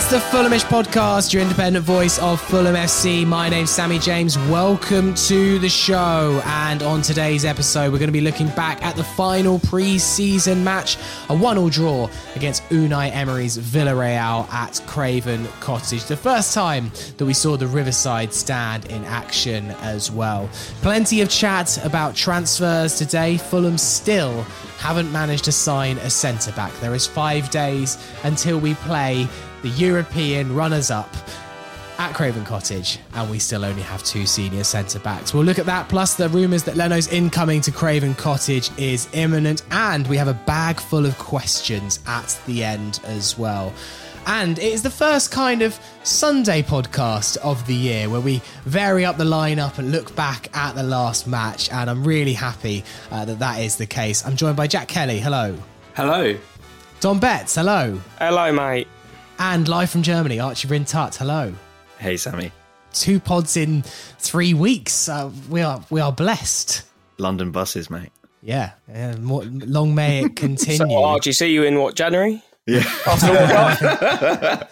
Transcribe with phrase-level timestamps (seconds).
[0.00, 3.26] It's the Fulhamish podcast, your independent voice of Fulham FC.
[3.26, 4.38] My name's Sammy James.
[4.48, 6.40] Welcome to the show.
[6.46, 10.64] And on today's episode, we're going to be looking back at the final pre season
[10.64, 10.96] match,
[11.28, 16.04] a one all draw against Unai Emery's Villarreal at Craven Cottage.
[16.04, 20.48] The first time that we saw the Riverside stand in action as well.
[20.80, 23.36] Plenty of chat about transfers today.
[23.36, 24.46] Fulham still
[24.78, 26.72] haven't managed to sign a centre back.
[26.80, 29.28] There is five days until we play
[29.62, 31.14] the European runners up
[31.98, 35.34] at Craven Cottage, and we still only have two senior centre backs.
[35.34, 39.62] We'll look at that, plus the rumours that Leno's incoming to Craven Cottage is imminent,
[39.70, 43.74] and we have a bag full of questions at the end as well.
[44.26, 49.04] And it is the first kind of Sunday podcast of the year where we vary
[49.04, 51.70] up the lineup and look back at the last match.
[51.70, 54.24] And I'm really happy uh, that that is the case.
[54.24, 55.18] I'm joined by Jack Kelly.
[55.18, 55.56] Hello.
[55.94, 56.36] Hello.
[57.00, 57.54] Dom Betts.
[57.54, 57.98] Hello.
[58.18, 58.88] Hello, mate.
[59.42, 61.16] And live from Germany, Archie Rintut.
[61.16, 61.54] Hello.
[61.96, 62.52] Hey, Sammy.
[62.92, 63.80] Two pods in
[64.18, 65.08] three weeks.
[65.08, 66.82] Uh, we are we are blessed.
[67.16, 68.10] London buses, mate.
[68.42, 68.72] Yeah.
[68.86, 70.76] yeah more, long may it continue.
[70.76, 72.42] so, Archie, see you in what January?
[72.66, 72.84] Yeah.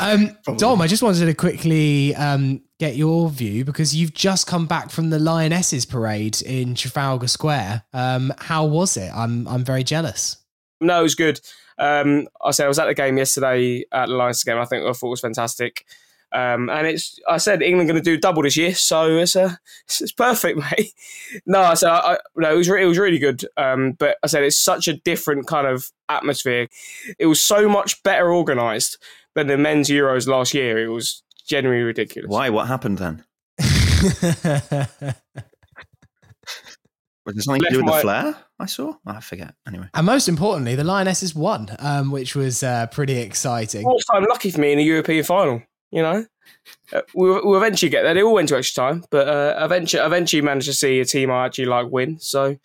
[0.00, 4.66] um, Dom, I just wanted to quickly um, get your view because you've just come
[4.66, 7.84] back from the Lionesses parade in Trafalgar Square.
[7.92, 9.12] Um, how was it?
[9.14, 10.38] I'm I'm very jealous.
[10.80, 11.40] No, it was good.
[11.78, 14.58] Um, I said I was at the game yesterday at the Lions game.
[14.58, 15.84] I think I thought it was fantastic.
[16.30, 19.58] Um, and it's I said England going to do double this year, so it's a
[19.86, 20.92] it's, it's perfect, mate.
[21.46, 23.44] no, I said I, I, no, it was re- it was really good.
[23.56, 26.68] Um, but I said it's such a different kind of atmosphere.
[27.18, 28.98] It was so much better organised
[29.34, 30.84] than the men's Euros last year.
[30.84, 32.28] It was genuinely ridiculous.
[32.28, 32.50] Why?
[32.50, 33.24] What happened then?
[37.28, 37.96] Was there something to do with my...
[37.96, 38.36] the flair?
[38.58, 38.94] I saw.
[39.06, 39.54] Oh, I forget.
[39.66, 43.82] Anyway, and most importantly, the Lionesses won, um, which was uh, pretty exciting.
[43.82, 45.62] Fourth time lucky for me in a European final.
[45.90, 46.26] You know,
[46.94, 48.14] uh, we'll, we'll, eventually get there.
[48.14, 51.30] They all went to extra time, but uh, eventually, eventually managed to see a team
[51.30, 52.18] I actually like win.
[52.18, 52.56] So,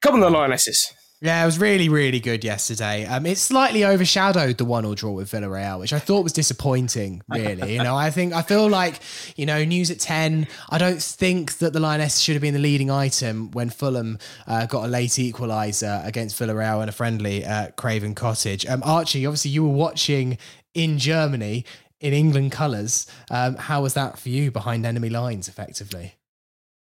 [0.00, 0.94] come on, the Lionesses.
[1.22, 3.04] Yeah, it was really, really good yesterday.
[3.04, 7.20] Um, it slightly overshadowed the one-all draw with Villarreal, which I thought was disappointing.
[7.28, 9.00] Really, you know, I think I feel like
[9.36, 10.46] you know, news at ten.
[10.70, 14.64] I don't think that the Lioness should have been the leading item when Fulham uh,
[14.64, 18.64] got a late equaliser against Villarreal in a friendly at Craven Cottage.
[18.64, 20.38] Um, Archie, obviously, you were watching
[20.72, 21.66] in Germany
[22.00, 23.06] in England colours.
[23.30, 26.14] Um, how was that for you behind enemy lines, effectively?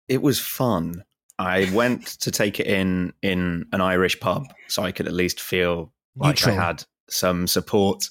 [0.08, 1.04] It was fun.
[1.40, 5.40] I went to take it in in an Irish pub so I could at least
[5.40, 6.54] feel Neutral.
[6.54, 8.04] like I had some support.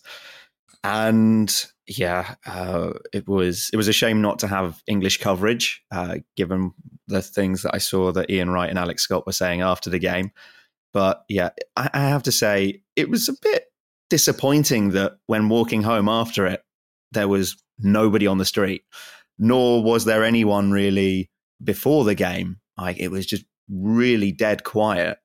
[0.84, 1.54] And
[1.86, 6.72] yeah, uh, it was it was a shame not to have English coverage, uh, given
[7.08, 10.00] the things that I saw that Ian Wright and Alex Scott were saying after the
[10.00, 10.32] game.
[10.92, 13.66] But yeah, I, I have to say it was a bit
[14.10, 16.64] disappointing that when walking home after it,
[17.12, 18.84] there was nobody on the street,
[19.38, 21.30] nor was there anyone really
[21.64, 25.18] before the game like it was just really dead quiet.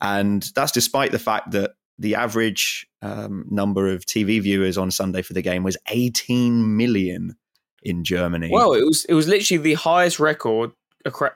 [0.00, 5.22] And that's despite the fact that the average um, number of TV viewers on Sunday
[5.22, 7.36] for the game was 18 million
[7.82, 8.50] in Germany.
[8.50, 10.72] Well, it was it was literally the highest record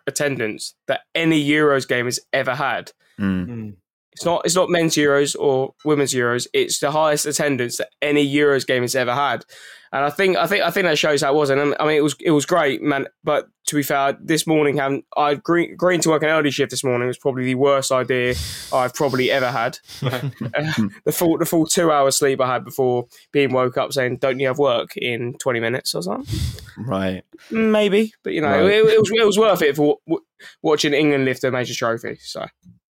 [0.06, 2.92] attendance that any Euros game has ever had.
[3.20, 3.74] Mm.
[4.12, 6.46] It's not it's not men's Euros or women's Euros.
[6.52, 9.44] It's the highest attendance that any Euros game has ever had.
[9.92, 11.50] And I think I think I think that shows how it was.
[11.50, 13.06] And I mean, it was it was great, man.
[13.24, 14.80] But to be fair, this morning,
[15.16, 18.34] I green, green to work an early shift this morning was probably the worst idea
[18.72, 19.78] I've probably ever had.
[20.00, 24.40] the full the full two hours sleep I had before being woke up saying, "Don't
[24.40, 26.38] you have work in twenty minutes?" or something.
[26.78, 27.24] Right.
[27.50, 28.64] Maybe, but you know, right.
[28.64, 30.24] it, it, was it was worth it for w-
[30.62, 32.16] watching England lift a major trophy.
[32.20, 32.46] So.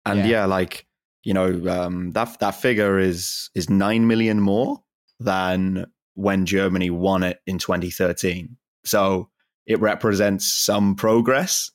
[0.06, 0.88] And yeah, yeah like
[1.24, 4.82] you know, um, that that figure is is nine million more
[5.20, 5.86] than
[6.16, 8.58] when Germany won it in 2013.
[8.86, 9.30] So
[9.66, 11.72] it represents some progress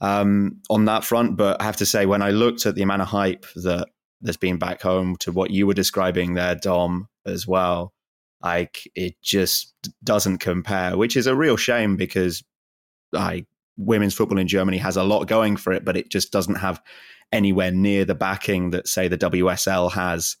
[0.00, 1.36] um, on that front.
[1.36, 3.88] But I have to say, when I looked at the amount of hype that
[4.20, 7.92] there's been back home to what you were describing there, Dom, as well,
[8.42, 12.42] Like it just doesn't compare, which is a real shame because
[13.12, 16.56] like women's football in Germany has a lot going for it, but it just doesn't
[16.56, 16.82] have
[17.32, 20.36] anywhere near the backing that say the WSL has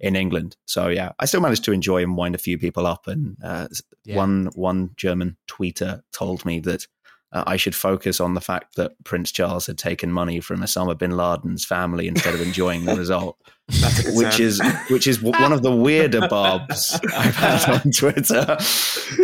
[0.00, 0.56] in England.
[0.66, 3.06] So yeah, I still managed to enjoy and wind a few people up.
[3.06, 3.68] And uh,
[4.04, 4.16] yeah.
[4.16, 6.86] one one German tweeter told me that
[7.32, 10.96] uh, I should focus on the fact that Prince Charles had taken money from Osama
[10.96, 13.36] bin Laden's family instead of enjoying the result,
[14.14, 18.56] which is which is one of the weirder bobs I've had on Twitter.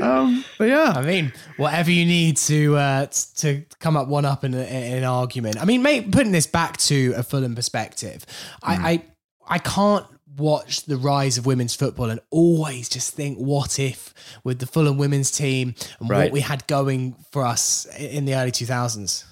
[0.02, 4.42] Um, but yeah, I mean, whatever you need to uh, to come up one up
[4.42, 5.60] in, a, in an argument.
[5.60, 8.58] I mean, mate, putting this back to a Fulham perspective, mm.
[8.62, 8.86] I, hmm.
[8.86, 9.04] I
[9.46, 10.06] I can't
[10.36, 14.14] watch the rise of women's football and always just think, what if
[14.44, 16.24] with the Fulham women's team and right.
[16.24, 19.24] what we had going for us in the early 2000s?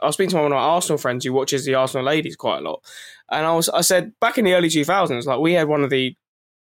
[0.00, 2.58] I was speaking to one of my Arsenal friends who watches the Arsenal ladies quite
[2.58, 2.82] a lot.
[3.30, 5.90] And I was, I said, back in the early 2000s, like we had one of
[5.90, 6.14] the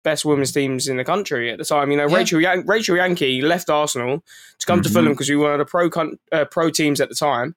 [0.04, 1.92] best women's teams in the country at the time.
[1.92, 2.16] You know, yeah.
[2.16, 4.24] Rachel Yan- Rachel Yankey left Arsenal
[4.60, 4.88] to come mm-hmm.
[4.88, 5.90] to Fulham because we were one of the pro
[6.32, 7.56] uh, pro teams at the time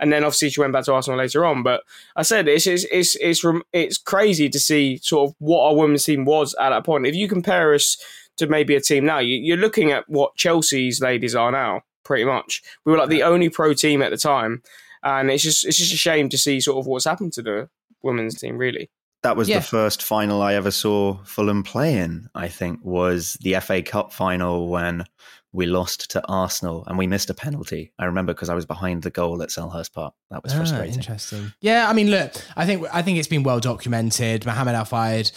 [0.00, 1.62] and then obviously she went back to Arsenal later on.
[1.62, 1.82] But
[2.16, 6.04] I said it's it's it's it's, it's crazy to see sort of what our women's
[6.04, 7.06] team was at that point.
[7.06, 8.02] If you compare us
[8.38, 12.24] to maybe a team now, you, are looking at what Chelsea's ladies are now, pretty
[12.24, 12.62] much.
[12.84, 14.62] We were like the only pro team at the time,
[15.02, 17.68] and it's just it's just a shame to see sort of what's happened to the
[18.02, 18.90] women's team, really.
[19.22, 19.58] That was yeah.
[19.58, 22.30] the first final I ever saw Fulham play in.
[22.34, 25.04] I think was the FA Cup final when
[25.52, 27.92] we lost to Arsenal and we missed a penalty.
[27.98, 30.14] I remember because I was behind the goal at Selhurst Park.
[30.30, 30.94] That was ah, frustrating.
[30.94, 31.52] Interesting.
[31.60, 34.46] Yeah, I mean, look, I think I think it's been well documented.
[34.46, 35.32] Mohamed Al Fayed,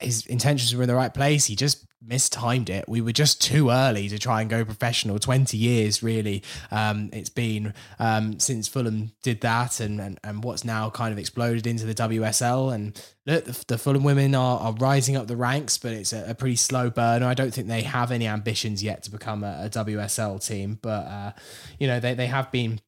[0.00, 1.46] his intentions were in the right place.
[1.46, 2.88] He just mistimed it.
[2.88, 5.18] We were just too early to try and go professional.
[5.18, 10.64] Twenty years, really, um, it's been um, since Fulham did that, and, and and what's
[10.64, 12.74] now kind of exploded into the WSL.
[12.74, 16.30] And look, the, the Fulham women are, are rising up the ranks, but it's a,
[16.30, 17.26] a, pretty slow burner.
[17.26, 21.06] I don't think they have any ambitions yet to become a, a WSL team, but
[21.06, 21.32] uh,
[21.78, 22.80] you know they they have been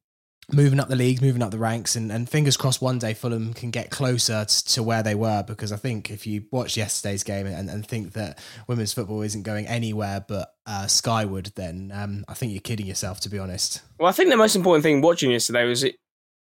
[0.51, 3.53] moving up the leagues, moving up the ranks, and, and fingers crossed one day Fulham
[3.53, 5.43] can get closer to where they were.
[5.47, 9.43] Because I think if you watch yesterday's game and, and think that women's football isn't
[9.43, 13.83] going anywhere but uh, skyward, then um, I think you're kidding yourself, to be honest.
[13.99, 15.97] Well, I think the most important thing watching yesterday was it,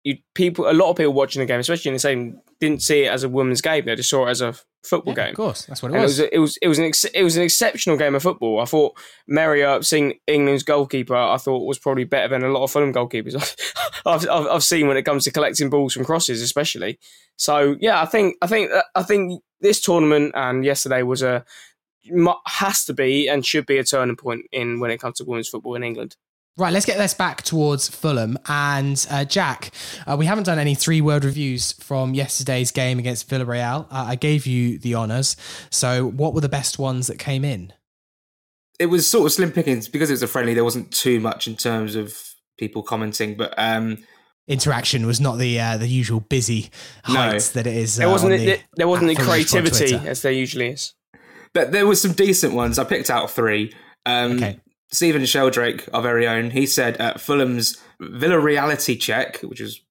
[0.03, 3.03] you people, a lot of people watching the game, especially in the same, didn't see
[3.03, 3.85] it as a women's game.
[3.85, 4.53] They just saw it as a
[4.83, 5.31] football yeah, game.
[5.31, 6.19] Of course, that's what it was.
[6.19, 6.31] It was.
[6.33, 6.57] It was.
[6.63, 6.85] It was an.
[6.85, 8.59] Ex- it was an exceptional game of football.
[8.59, 8.97] I thought
[9.85, 13.35] seeing England's goalkeeper, I thought was probably better than a lot of Fulham goalkeepers
[14.05, 16.99] I've, I've, I've seen when it comes to collecting balls from crosses, especially.
[17.37, 21.45] So yeah, I think I think uh, I think this tournament and yesterday was a
[22.45, 25.47] has to be and should be a turning point in when it comes to women's
[25.47, 26.17] football in England.
[26.55, 28.37] Right, let's get this back towards Fulham.
[28.47, 29.71] And uh, Jack,
[30.05, 33.85] uh, we haven't done any three word reviews from yesterday's game against Villarreal.
[33.85, 35.35] Uh, I gave you the honours.
[35.71, 37.73] So, what were the best ones that came in?
[38.77, 40.53] It was sort of slim pickings because it was a friendly.
[40.53, 42.15] There wasn't too much in terms of
[42.59, 43.97] people commenting, but um,
[44.47, 46.69] interaction was not the uh, the usual busy
[47.03, 47.61] heights no.
[47.63, 47.95] that it is.
[47.95, 50.93] there wasn't the, it, there wasn't the creativity as there usually is.
[51.53, 52.77] But there were some decent ones.
[52.77, 53.73] I picked out three.
[54.05, 54.59] Um, okay.
[54.93, 59.81] Stephen Sheldrake, our very own, he said uh, Fulham's Villa reality check, which is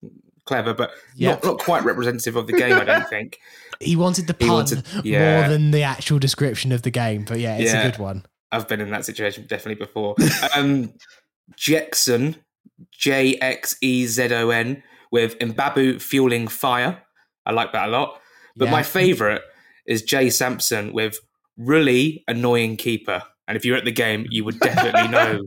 [0.47, 1.43] clever, but yep.
[1.43, 3.39] not, not quite representative of the game, I don't think.
[3.81, 5.41] he wanted the pun wanted, yeah.
[5.41, 8.25] more than the actual description of the game, but yeah, it's yeah, a good one.
[8.53, 10.15] I've been in that situation definitely before.
[10.57, 10.93] um,
[11.57, 12.37] Jexon,
[12.93, 17.03] J X E Z O N, with Mbabu fueling fire.
[17.45, 18.21] I like that a lot.
[18.57, 18.71] But yeah.
[18.71, 19.41] my favourite
[19.87, 21.19] is Jay Sampson with
[21.57, 23.23] really annoying keeper.
[23.49, 25.47] And if you're at the game, you would definitely know.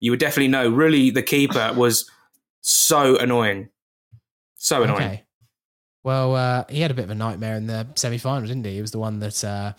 [0.00, 0.68] You would definitely know.
[0.68, 2.10] Really, the keeper was
[2.60, 3.68] so annoying,
[4.56, 5.02] so annoying.
[5.02, 5.24] Okay.
[6.04, 8.74] Well, uh, he had a bit of a nightmare in the semi-finals, didn't he?
[8.74, 9.72] He was the one that uh,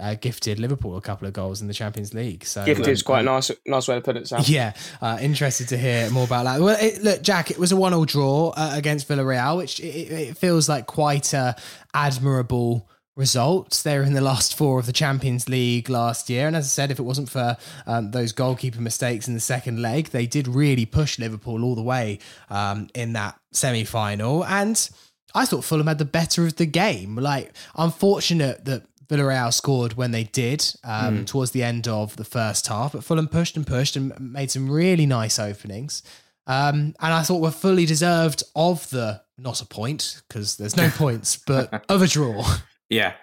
[0.00, 2.46] uh, gifted Liverpool a couple of goals in the Champions League.
[2.46, 4.26] So gifted um, is quite a nice, nice way to put it.
[4.26, 4.40] Sam.
[4.46, 4.72] Yeah,
[5.02, 6.60] uh, interested to hear more about that.
[6.60, 10.38] Well, it, look, Jack, it was a one-all draw uh, against Villarreal, which it, it,
[10.38, 11.54] feels like quite a
[11.92, 13.82] admirable results.
[13.82, 16.46] They were in the last four of the Champions League last year.
[16.46, 17.56] And as I said, if it wasn't for
[17.86, 21.82] um, those goalkeeper mistakes in the second leg, they did really push Liverpool all the
[21.82, 22.18] way
[22.50, 24.44] um, in that semi final.
[24.44, 24.88] And
[25.34, 27.16] I thought Fulham had the better of the game.
[27.16, 28.84] Like, unfortunate that.
[29.08, 31.26] Villarreal scored when they did um, mm.
[31.26, 34.68] towards the end of the first half, but Fulham pushed and pushed and made some
[34.68, 36.02] really nice openings.
[36.48, 40.90] Um, and I thought were fully deserved of the not a point because there's no
[40.96, 42.44] points, but of a draw.
[42.88, 43.14] Yeah.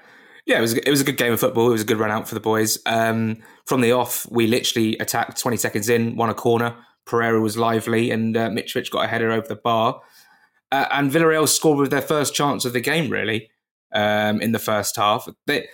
[0.46, 1.70] Yeah, it was it was a good game of football.
[1.70, 2.77] It was a good run out for the boys.
[2.86, 6.75] Um, from the off, we literally attacked 20 seconds in, won a corner.
[7.05, 10.01] Pereira was lively, and uh, Mitrovic got a header over the bar.
[10.72, 13.50] Uh, and Villarreal scored with their first chance of the game, really,
[13.93, 15.29] um, in the first half.
[15.48, 15.67] They,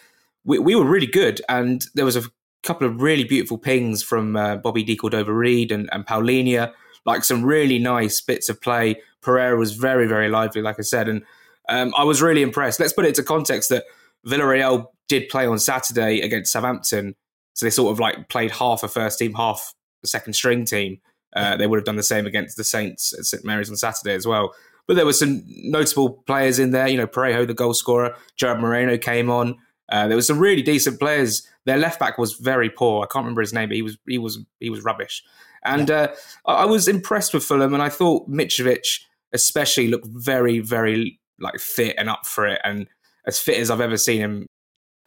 [0.43, 2.23] we, we were really good, and there was a
[2.63, 6.73] couple of really beautiful pings from uh, Bobby De Cordova Reid and, and Palhinha,
[7.05, 9.01] like some really nice bits of play.
[9.21, 11.23] Pereira was very, very lively, like I said, and
[11.69, 12.79] um, I was really impressed.
[12.79, 13.85] Let's put it into context that
[14.27, 17.15] Villarreal did play on Saturday against Southampton,
[17.53, 19.73] so they sort of like played half a first team, half
[20.03, 20.99] a second string team.
[21.35, 24.15] Uh, they would have done the same against the Saints at St Mary's on Saturday
[24.15, 24.53] as well.
[24.87, 26.87] But there were some notable players in there.
[26.87, 29.55] You know, Parejo, the goal scorer, Gerard Moreno came on.
[29.91, 31.47] Uh, there was some really decent players.
[31.65, 33.03] Their left back was very poor.
[33.03, 35.23] I can't remember his name, but he was he was he was rubbish.
[35.63, 36.13] And yeah.
[36.45, 41.59] uh, I was impressed with Fulham, and I thought Mitrovic especially looked very very like
[41.59, 42.87] fit and up for it, and
[43.25, 44.47] as fit as I've ever seen him.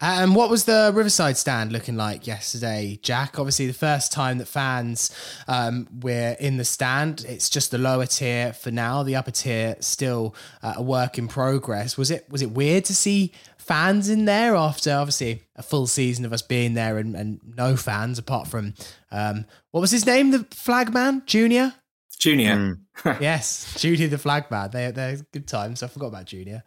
[0.04, 3.38] And what was the Riverside stand looking like yesterday, Jack?
[3.38, 7.24] Obviously, the first time that fans um, were in the stand.
[7.28, 9.04] It's just the lower tier for now.
[9.04, 11.96] The upper tier still uh, a work in progress.
[11.96, 16.24] Was it was it weird to see fans in there after obviously a full season
[16.24, 18.74] of us being there and, and no fans apart from
[19.12, 21.74] um, what was his name, the flag man, Junior.
[22.22, 22.54] Junior.
[22.54, 23.20] Mm.
[23.20, 24.70] yes, Junior the flag man.
[24.70, 25.82] They they're good times.
[25.82, 26.62] I forgot about Junior.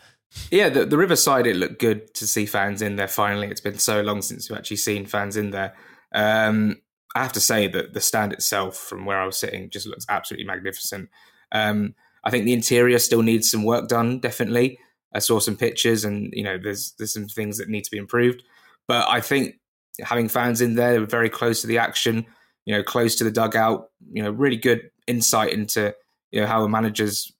[0.52, 3.08] Yeah, the, the Riverside it looked good to see fans in there.
[3.08, 5.74] Finally, it's been so long since we've actually seen fans in there.
[6.14, 6.82] Um,
[7.16, 10.06] I have to say that the stand itself, from where I was sitting, just looks
[10.10, 11.10] absolutely magnificent.
[11.54, 11.96] Um,
[12.26, 14.78] I think the interior still needs some work done, definitely.
[15.14, 17.98] I saw some pictures, and you know, there's there's some things that need to be
[17.98, 18.44] improved.
[18.90, 19.56] But I think
[20.04, 22.26] having fans in there, were very close to the action,
[22.66, 25.94] you know, close to the dugout, you know, really good insight into
[26.32, 27.32] you know how the managers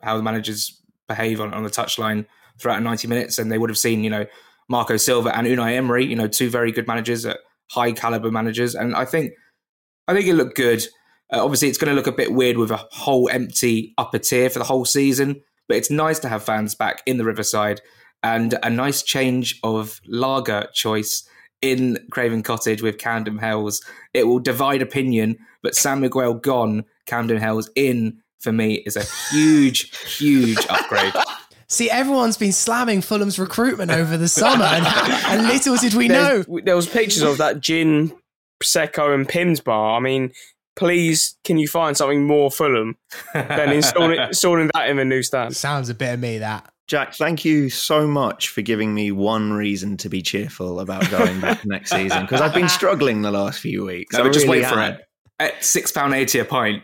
[0.00, 2.26] how the managers behave on, on the touchline
[2.58, 4.26] throughout 90 minutes, and they would have seen you know
[4.68, 7.38] Marco Silva and Unai Emery, you know, two very good managers, at
[7.70, 9.32] high caliber managers, and I think
[10.08, 10.84] I think it looked good.
[11.32, 14.50] Uh, obviously, it's going to look a bit weird with a whole empty upper tier
[14.50, 15.40] for the whole season.
[15.68, 17.80] But it's nice to have fans back in the Riverside
[18.24, 21.28] and a nice change of lager choice
[21.62, 23.82] in Craven Cottage with Camden Hells.
[24.14, 29.04] It will divide opinion, but San Miguel gone, Camden Hells in for me is a
[29.30, 31.12] huge, huge upgrade.
[31.68, 34.84] See, everyone's been slamming Fulham's recruitment over the summer, and,
[35.26, 36.44] and little did we know.
[36.64, 38.12] There was pictures of that gin,
[38.60, 39.96] prosecco, and Pimm's bar.
[39.96, 40.32] I mean,
[40.74, 42.96] please can you find something more Fulham
[43.34, 45.54] than installing, installing that in the new stand?
[45.54, 46.72] Sounds a bit of me that.
[46.90, 51.38] Jack, thank you so much for giving me one reason to be cheerful about going
[51.38, 54.16] back next season because I've been struggling the last few weeks.
[54.16, 55.00] No, just really wait for it.
[55.38, 56.82] At six pound eighty a pint.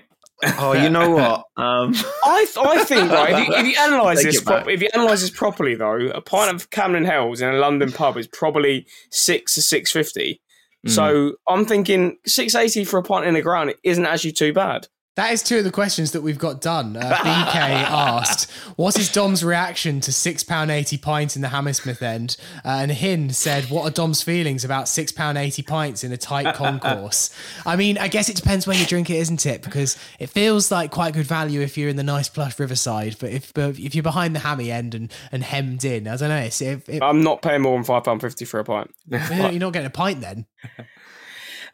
[0.61, 1.41] Oh, you know what?
[1.57, 1.93] Um,
[2.25, 3.35] I th- I think right.
[3.35, 6.55] If you, if you analyze this, pro- if you analyze this properly, though, a pint
[6.55, 10.41] of Camden Hells in a London pub is probably six to six fifty.
[10.87, 11.33] So mm.
[11.49, 14.87] I'm thinking 680 for a pint in the ground isn't actually too bad.
[15.17, 16.95] That is two of the questions that we've got done.
[16.95, 22.03] Uh, BK asked, "What is Dom's reaction to six pound eighty pints in the Hammersmith
[22.03, 26.13] end?" Uh, and Hin said, "What are Dom's feelings about six pound eighty pints in
[26.13, 29.63] a tight concourse?" I mean, I guess it depends when you drink it, isn't it?
[29.63, 33.31] Because it feels like quite good value if you're in the nice plush Riverside, but
[33.31, 36.37] if if you're behind the hammy end and, and hemmed in, I don't know.
[36.37, 38.95] It's, it, it, I'm not paying more than five pound fifty for a pint.
[39.09, 40.45] You're not getting a pint then.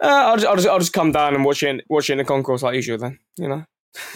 [0.03, 2.15] Uh, I'll, just, I'll just I'll just come down and watch it in, watch it
[2.15, 2.99] in the concourse like usual.
[2.99, 3.65] Then you know.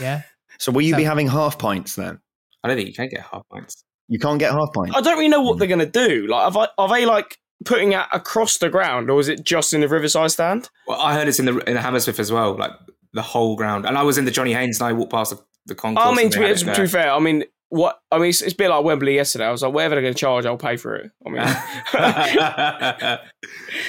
[0.00, 0.22] Yeah.
[0.58, 2.18] So will you so, be having half pints then?
[2.64, 3.84] I don't think you can get half pints.
[4.08, 4.96] You can't get half pints.
[4.96, 5.58] I don't really know what mm.
[5.58, 6.26] they're going to do.
[6.28, 9.82] Like, are, are they like putting it across the ground, or is it just in
[9.82, 10.70] the Riverside stand?
[10.86, 12.72] Well, I heard it's in the in the Hammersmith as well, like
[13.12, 13.84] the whole ground.
[13.84, 16.06] And I was in the Johnny Haynes, and I walked past the, the concourse.
[16.06, 18.56] I mean, to be, to be fair, I mean, what I mean, it's, it's a
[18.56, 19.46] bit like Wembley yesterday.
[19.46, 21.10] I was like, whatever they're going to charge, I'll pay for it.
[21.26, 21.38] I mean,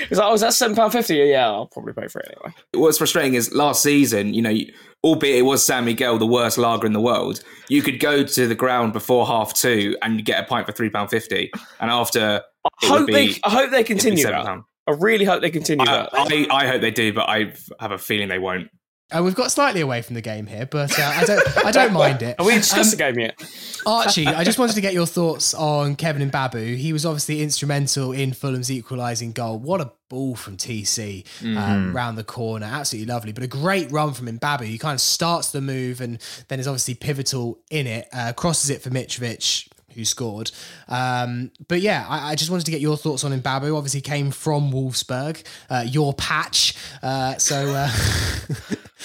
[0.09, 1.15] it's like, oh, is that seven pound fifty?
[1.15, 2.55] Yeah, I'll probably pay for it anyway.
[2.73, 4.55] What's frustrating is last season, you know,
[5.03, 8.47] albeit it was San Miguel, the worst lager in the world, you could go to
[8.47, 12.41] the ground before half two and get a pint for three pound fifty, and after,
[12.81, 14.63] I hope be, they, I hope they continue that.
[14.87, 16.09] I really hope they continue I, that.
[16.13, 18.69] I, I hope they do, but I have a feeling they won't.
[19.09, 21.65] Uh, we've got slightly away from the game here, but uh, I don't.
[21.65, 22.35] I don't mind it.
[22.39, 23.81] Are we discussed um, the game yet?
[23.85, 26.75] Archie, I just wanted to get your thoughts on Kevin Mbabu.
[26.75, 29.59] He was obviously instrumental in Fulham's equalising goal.
[29.59, 31.57] What a ball from TC mm-hmm.
[31.57, 33.31] um, round the corner, absolutely lovely.
[33.31, 34.65] But a great run from Mbabu.
[34.65, 38.09] He kind of starts the move and then is obviously pivotal in it.
[38.11, 39.66] Uh, crosses it for Mitrovic
[39.97, 40.51] who scored.
[40.87, 43.75] Um, but yeah, I, I, just wanted to get your thoughts on Mbabu.
[43.75, 46.75] Obviously, came from Wolfsburg, uh, your patch.
[47.03, 47.89] Uh, so, uh,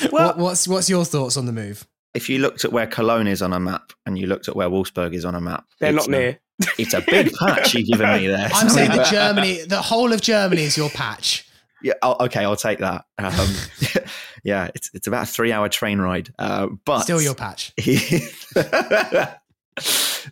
[0.13, 1.87] well, what, what's what's your thoughts on the move?
[2.15, 4.69] If you looked at where Cologne is on a map and you looked at where
[4.69, 6.39] Wolfsburg is on a map, they're not near.
[6.79, 8.51] It's a big patch you've given me there.
[8.53, 11.49] I'm saying that Germany, the whole of Germany is your patch.
[11.83, 13.07] Yeah, I'll, okay, I'll take that.
[13.19, 13.55] Um,
[14.45, 17.73] yeah, it's it's about a three hour train ride, uh, but still your patch.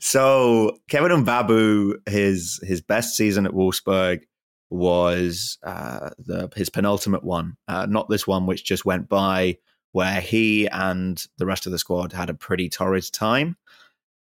[0.00, 4.22] So Kevin Mbabu, his his best season at Wolfsburg,
[4.70, 9.58] was uh, the his penultimate one, uh, not this one which just went by,
[9.92, 13.56] where he and the rest of the squad had a pretty torrid time.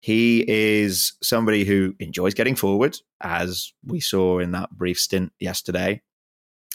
[0.00, 6.00] He is somebody who enjoys getting forward, as we saw in that brief stint yesterday.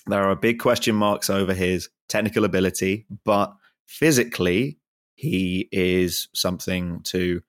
[0.05, 3.55] There are big question marks over his technical ability, but
[3.87, 4.77] physically,
[5.15, 7.41] he is something to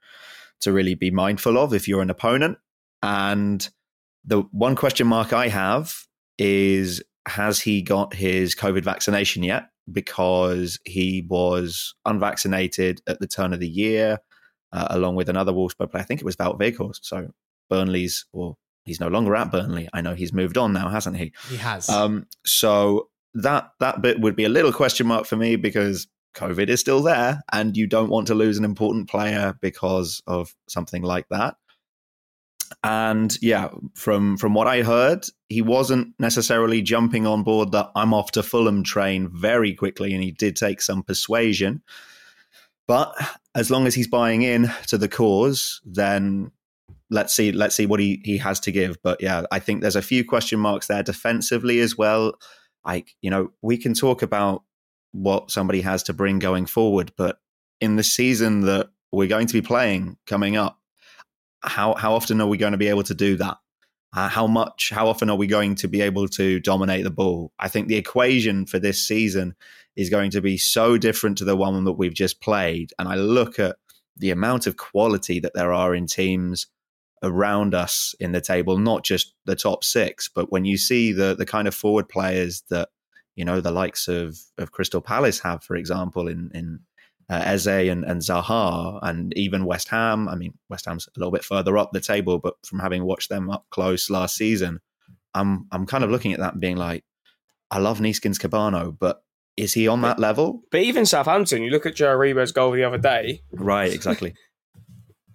[0.61, 2.59] to really be mindful of if you're an opponent.
[3.03, 3.69] And
[4.25, 5.95] the one question mark I have
[6.39, 9.69] is has he got his COVID vaccination yet?
[9.91, 14.19] Because he was unvaccinated at the turn of the year,
[14.73, 16.03] uh, along with another Wolfsburg player.
[16.03, 17.01] I think it was Wout Weghorst.
[17.03, 17.29] So
[17.71, 19.89] Burnley's, or he's no longer at Burnley.
[19.93, 21.33] I know he's moved on now, hasn't he?
[21.49, 21.89] He has.
[21.89, 26.69] Um, so that that bit would be a little question mark for me because COVID
[26.69, 31.03] is still there, and you don't want to lose an important player because of something
[31.03, 31.57] like that.
[32.83, 38.13] And yeah, from from what I heard, he wasn't necessarily jumping on board the "I'm
[38.13, 41.83] off to Fulham" train very quickly, and he did take some persuasion.
[42.87, 43.15] But
[43.55, 46.53] as long as he's buying in to the cause, then
[47.11, 49.01] let's see let's see what he he has to give.
[49.03, 52.39] But yeah, I think there's a few question marks there defensively as well.
[52.85, 54.63] Like you know, we can talk about
[55.17, 57.13] what somebody has to bring going forward.
[57.17, 57.39] But
[57.81, 60.79] in the season that we're going to be playing coming up,
[61.63, 63.57] how how often are we going to be able to do that?
[64.15, 64.91] Uh, how much?
[64.91, 67.53] How often are we going to be able to dominate the ball?
[67.59, 69.55] I think the equation for this season
[69.97, 72.93] is going to be so different to the one that we've just played.
[72.99, 73.77] And I look at
[74.17, 76.67] the amount of quality that there are in teams
[77.23, 81.35] around us in the table, not just the top six, but when you see the
[81.35, 82.91] the kind of forward players that
[83.37, 86.81] you know the likes of of Crystal Palace have, for example, in in
[87.29, 90.29] uh, Eze and, and Zaha, and even West Ham.
[90.29, 93.29] I mean, West Ham's a little bit further up the table, but from having watched
[93.29, 94.81] them up close last season,
[95.35, 97.05] I'm I'm kind of looking at that and being like,
[97.71, 99.23] I love Neeskens Kebano, but
[99.57, 100.63] is he on that level?
[100.71, 103.43] But even Southampton, you look at Joe Aribo's goal the other day.
[103.53, 104.35] Right, exactly.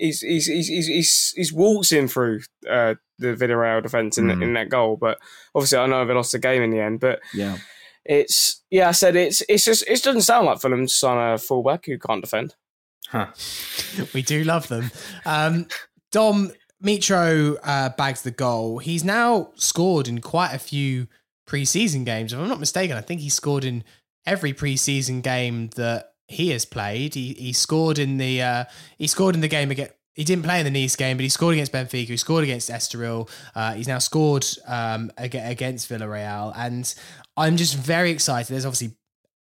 [0.02, 4.42] he's, he's, he's, he's, he's, waltzing through uh, the Villarreal defence in, mm.
[4.42, 4.98] in that goal.
[4.98, 5.20] But
[5.56, 7.00] obviously, I know they lost the game in the end.
[7.00, 7.58] But yeah,
[8.06, 11.38] it's yeah, I said it's it's just it doesn't sound like Fulham to sign a
[11.38, 12.56] fullback who can't defend.
[13.10, 13.28] Huh.
[14.14, 14.92] we do love them.
[15.26, 15.68] Um,
[16.12, 16.52] Dom
[16.84, 18.80] Mitro uh, bags the goal.
[18.80, 21.08] He's now scored in quite a few
[21.48, 22.34] preseason games.
[22.34, 23.84] If I'm not mistaken, I think he scored in
[24.26, 27.14] every preseason game that he has played.
[27.16, 28.66] He he scored in the uh,
[28.98, 31.30] he scored in the game against he didn't play in the Nice game, but he
[31.30, 32.08] scored against Benfica.
[32.08, 33.30] He scored against Estoril.
[33.56, 36.94] Uh, he's now scored um, against Villarreal, and
[37.38, 38.52] I'm just very excited.
[38.52, 38.96] There's obviously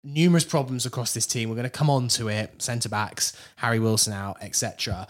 [0.02, 1.48] numerous problems across this team.
[1.48, 2.62] We're going to come on to it.
[2.62, 5.06] Centre backs, Harry Wilson out, etc.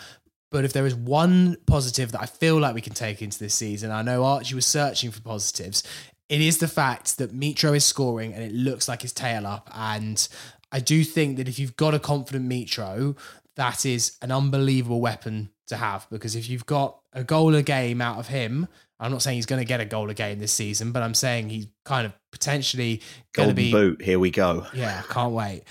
[0.51, 3.55] But if there is one positive that I feel like we can take into this
[3.55, 5.83] season, I know Archie was searching for positives.
[6.29, 9.71] It is the fact that Mitro is scoring and it looks like his tail up.
[9.75, 10.27] And
[10.73, 13.17] I do think that if you've got a confident Mitro,
[13.57, 18.01] that is an unbelievable weapon to have because if you've got a goal a game
[18.01, 20.53] out of him, I'm not saying he's going to get a goal a game this
[20.53, 23.03] season, but I'm saying he's kind of potentially
[23.35, 24.03] going to be boot.
[24.03, 24.67] Here we go.
[24.73, 25.65] Yeah, can't wait.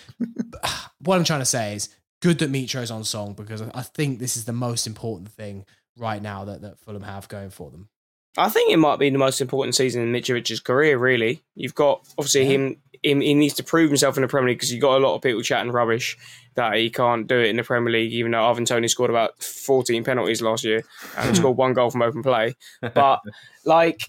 [0.99, 1.89] what I'm trying to say is
[2.21, 5.65] good that Mitro's on song because I think this is the most important thing
[5.97, 7.89] right now that, that Fulham have going for them.
[8.37, 10.97] I think it might be the most important season in Mitrovic's career.
[10.97, 12.55] Really, you've got obviously yeah.
[12.55, 13.21] him, him.
[13.21, 15.21] He needs to prove himself in the Premier League because you've got a lot of
[15.21, 16.17] people chatting rubbish
[16.55, 18.11] that he can't do it in the Premier League.
[18.13, 20.83] Even though Ivan Toney scored about fourteen penalties last year
[21.17, 22.55] and scored one goal from open play,
[22.93, 23.21] but
[23.65, 24.01] like,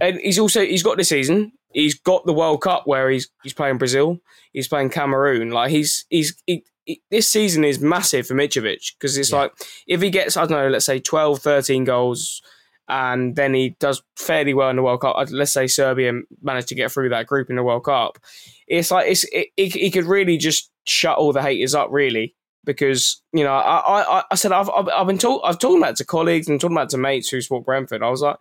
[0.00, 1.52] and he's also he's got this season.
[1.72, 4.20] He's got the World Cup where he's he's playing Brazil.
[4.52, 5.50] He's playing Cameroon.
[5.50, 6.62] Like he's he's he,
[7.10, 9.38] this season is massive for Mitrovic because it's yeah.
[9.38, 9.52] like
[9.86, 12.42] if he gets I don't know, let's say 12, 13 goals
[12.88, 15.16] and then he does fairly well in the World Cup.
[15.30, 18.18] Let's say Serbia managed to get through that group in the World Cup.
[18.66, 23.22] It's like it's it, he could really just shut all the haters up, really, because
[23.32, 26.48] you know I I, I said I've I've been talk, I've talking about to colleagues
[26.48, 28.02] and talking about to mates who support Brentford.
[28.02, 28.36] I was like,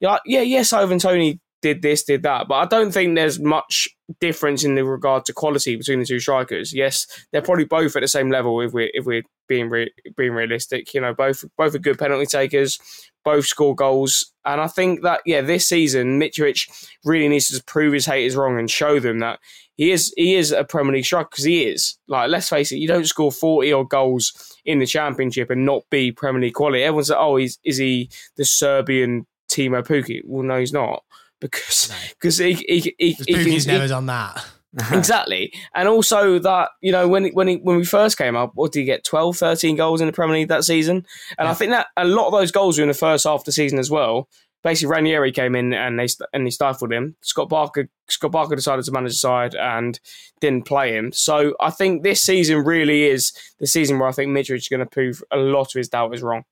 [0.00, 2.48] yeah, yeah, yes, Ivan Toney did this, did that.
[2.48, 3.88] But I don't think there's much
[4.20, 6.74] difference in the regard to quality between the two strikers.
[6.74, 10.32] Yes, they're probably both at the same level if we're if we're being re- being
[10.32, 10.92] realistic.
[10.94, 12.78] You know, both both are good penalty takers,
[13.24, 17.92] both score goals, and I think that yeah, this season Mitrovic really needs to prove
[17.92, 19.40] his haters wrong and show them that
[19.76, 21.98] he is he is a Premier League striker because he is.
[22.08, 25.82] Like, let's face it, you don't score forty odd goals in the Championship and not
[25.90, 26.82] be Premier League quality.
[26.82, 30.22] Everyone's like, oh, he's is he the Serbian Teemu Pukki?
[30.24, 31.04] Well, no, he's not
[31.40, 32.46] because because no.
[32.46, 34.44] he, he, he, he he's never done that.
[34.92, 35.52] exactly.
[35.74, 38.80] And also that, you know, when when he, when we first came up, what did
[38.80, 39.04] he get?
[39.04, 40.96] 12, 13 goals in the Premier League that season?
[41.38, 41.50] And yeah.
[41.50, 43.52] I think that a lot of those goals were in the first half of the
[43.52, 44.28] season as well.
[44.62, 47.16] basically Ranieri came in and they and he stifled him.
[47.22, 49.98] Scott Parker Scott Parker decided to manage the side and
[50.40, 51.12] didn't play him.
[51.12, 54.80] So I think this season really is the season where I think Mitrovic is going
[54.80, 56.44] to prove a lot of his doubt is wrong.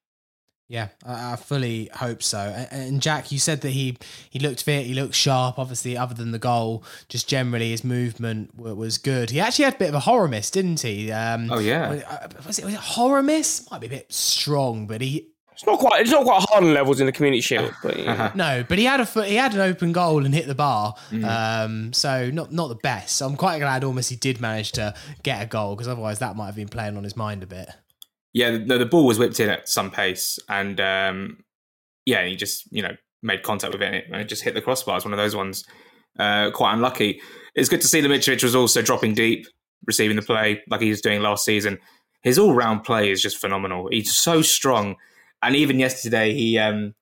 [0.69, 2.39] Yeah, I, fully hope so.
[2.73, 3.97] And, Jack, you said that he
[4.29, 5.61] he looked fit, he looked sharp.
[5.61, 9.31] Obviously, other than the goal, just generally his movement was good.
[9.31, 11.13] He actually had a bit of a horror miss, didn't he?
[11.13, 13.71] Um, oh yeah, uh, was it, was it horror miss?
[13.71, 16.03] Might be a bit strong, but he it's not quite.
[16.03, 18.31] It's not quite Haaland levels in the Community Shield, but yeah.
[18.35, 18.63] no.
[18.69, 20.95] But he had a he had an open goal and hit the bar.
[21.11, 21.25] Mm.
[21.25, 23.17] Um, so not not the best.
[23.17, 26.37] So I'm quite glad almost he did manage to get a goal because otherwise that
[26.37, 27.71] might have been playing on his mind a bit.
[28.37, 31.45] Yeah, the, the ball was whipped in at some pace, and um,
[32.05, 34.97] yeah, he just you know made contact with it and it just hit the crossbar.
[34.97, 35.65] It's one of those ones.
[36.19, 37.21] Uh, quite unlucky.
[37.55, 39.47] It's good to see that Mitrovic was also dropping deep,
[39.87, 41.79] receiving the play like he was doing last season.
[42.23, 43.89] His all round play is just phenomenal.
[43.91, 44.97] He's so strong
[45.43, 46.95] and even yesterday, he, um,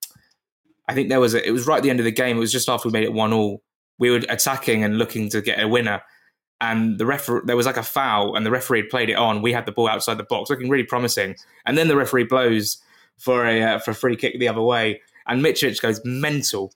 [0.89, 2.37] I think there was a, it was right at the end of the game.
[2.37, 3.63] It was just after we made it one all.
[3.99, 6.03] We were attacking and looking to get a winner,
[6.61, 9.43] and the referee there was like a foul, and the referee played it on.
[9.43, 11.37] We had the ball outside the box, looking really promising,
[11.67, 12.79] and then the referee blows
[13.19, 16.73] for a uh, for a free kick the other way, and Mitrovic goes mental,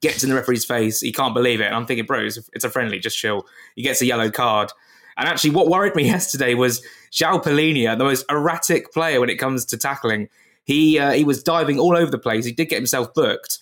[0.00, 1.00] gets in the referee's face.
[1.00, 3.46] He can't believe it, and I'm thinking, bro, it's a, it's a friendly, just chill.
[3.76, 4.70] He gets a yellow card.
[5.18, 9.36] And actually, what worried me yesterday was João Palhinha, the most erratic player when it
[9.36, 10.28] comes to tackling.
[10.64, 12.44] He uh, he was diving all over the place.
[12.44, 13.58] He did get himself booked,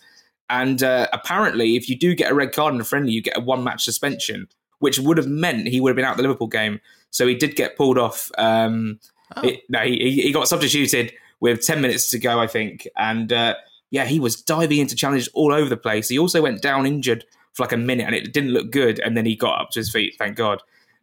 [0.49, 3.37] and uh, apparently, if you do get a red card in a friendly, you get
[3.37, 4.49] a one match suspension,
[4.81, 6.81] which would have meant he would have been out the Liverpool game.
[7.11, 8.31] So he did get pulled off.
[8.37, 9.01] Um,
[9.37, 9.43] oh.
[9.43, 13.55] it, no, he, he got substituted with ten minutes to go, I think, and uh,
[13.91, 16.09] yeah, he was diving into challenges all over the place.
[16.09, 19.01] He also went down injured for like a minute, and it didn't look good.
[19.01, 20.63] And then he got up to his feet, thank God.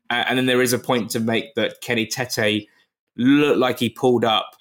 [0.10, 2.68] Uh, and then there is a point to make that Kenny Tete
[3.18, 4.56] looked like he pulled up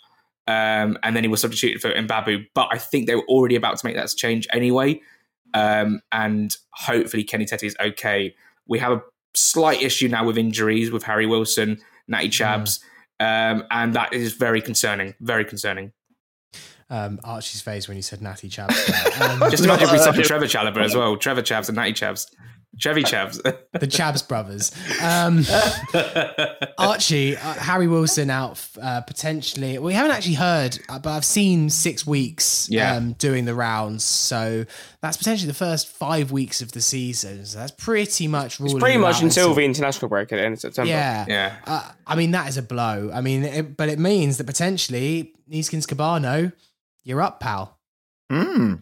[0.48, 2.46] um, and then he was substituted for Mbabu.
[2.54, 5.00] But I think they were already about to make that change anyway.
[5.54, 8.34] Um, and hopefully Kenny Tete is okay.
[8.68, 9.02] We have a
[9.34, 12.80] slight issue now with injuries with Harry Wilson, Natty Chabs,
[13.20, 13.52] mm.
[13.52, 15.14] um, and that is very concerning.
[15.20, 15.92] Very concerning.
[16.88, 18.74] Um, Archie's face when you said Natty Chabs.
[19.16, 21.16] Um, Just imagine if we subbed Trevor Chalobah as well.
[21.16, 22.26] Trevor Chabs and Natty Chabs.
[22.78, 23.42] Chevy Chavs.
[23.72, 24.72] the Chavs brothers.
[25.02, 25.44] Um,
[26.78, 29.78] Archie, uh, Harry Wilson out uh, potentially.
[29.78, 32.96] We haven't actually heard, uh, but I've seen six weeks yeah.
[32.96, 34.02] um, doing the rounds.
[34.02, 34.64] So
[35.00, 37.44] that's potentially the first five weeks of the season.
[37.44, 40.60] So that's pretty much It's pretty much until the international break at the end of
[40.60, 40.88] September.
[40.88, 41.26] Yeah.
[41.28, 41.56] Yeah.
[41.66, 43.10] Uh, I mean, that is a blow.
[43.12, 46.52] I mean, it, but it means that potentially Neeskens Kebano,
[47.04, 47.78] you're up, pal.
[48.30, 48.74] Hmm.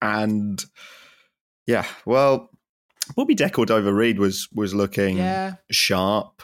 [0.00, 0.62] And
[1.66, 2.50] yeah, well,
[3.16, 5.54] Bobby Decordova-Reid was was looking yeah.
[5.70, 6.42] sharp,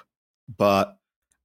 [0.57, 0.97] but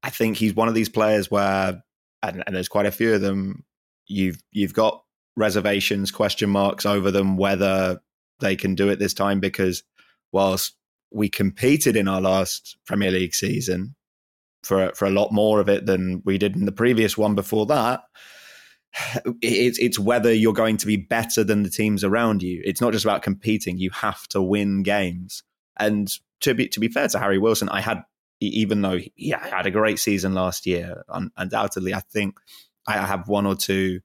[0.03, 1.83] I think he's one of these players where,
[2.21, 3.63] and, and there's quite a few of them.
[4.07, 5.03] You've you've got
[5.35, 7.99] reservations, question marks over them whether
[8.39, 9.83] they can do it this time because
[10.31, 10.75] whilst
[11.11, 13.95] we competed in our last Premier League season
[14.63, 17.65] for for a lot more of it than we did in the previous one before
[17.67, 18.01] that,
[19.41, 22.61] it's it's whether you're going to be better than the teams around you.
[22.65, 25.43] It's not just about competing; you have to win games.
[25.77, 28.03] And to be to be fair to Harry Wilson, I had
[28.41, 31.03] even though he had a great season last year,
[31.37, 32.37] undoubtedly, I think
[32.87, 34.01] I have one or two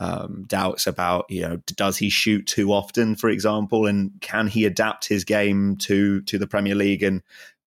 [0.00, 4.64] um, doubts about you know does he shoot too often, for example, and can he
[4.64, 7.22] adapt his game to to the Premier League and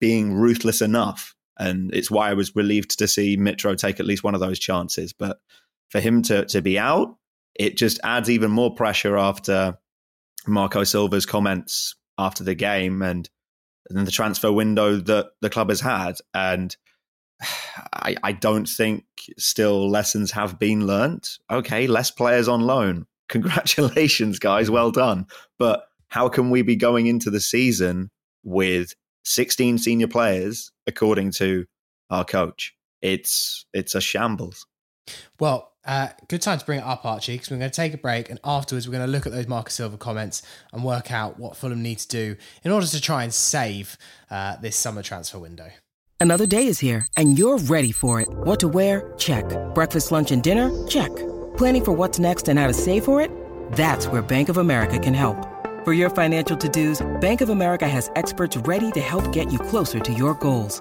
[0.03, 1.37] being ruthless enough.
[1.57, 4.59] And it's why I was relieved to see Mitro take at least one of those
[4.59, 5.39] chances, but
[5.93, 7.17] for him to to be out,
[7.55, 9.79] it just adds even more pressure after
[10.47, 13.29] Marco Silva's comments after the game and,
[13.91, 16.17] and the transfer window that the club has had.
[16.35, 16.75] And
[17.93, 19.05] I, I don't think
[19.39, 21.39] still lessons have been learnt.
[21.51, 23.07] Okay, less players on loan.
[23.29, 24.71] Congratulations, guys.
[24.71, 25.27] Well done.
[25.59, 28.11] But how can we be going into the season
[28.43, 31.67] with 16 senior players, according to
[32.11, 32.75] our coach?
[33.01, 34.67] It's it's a shambles.
[35.39, 37.99] Well, uh, good time to bring it up, Archie, because we're going to take a
[37.99, 41.39] break and afterwards we're going to look at those Marco Silva comments and work out
[41.39, 43.97] what Fulham need to do in order to try and save
[44.31, 45.71] uh, this summer transfer window.
[46.21, 48.29] Another day is here and you're ready for it.
[48.31, 49.13] What to wear?
[49.19, 49.45] Check.
[49.75, 50.71] Breakfast, lunch, and dinner?
[50.87, 51.11] Check.
[51.57, 53.31] Planning for what's next and how to save for it?
[53.73, 55.49] That's where Bank of America can help.
[55.85, 59.99] For your financial to-dos, Bank of America has experts ready to help get you closer
[59.99, 60.81] to your goals.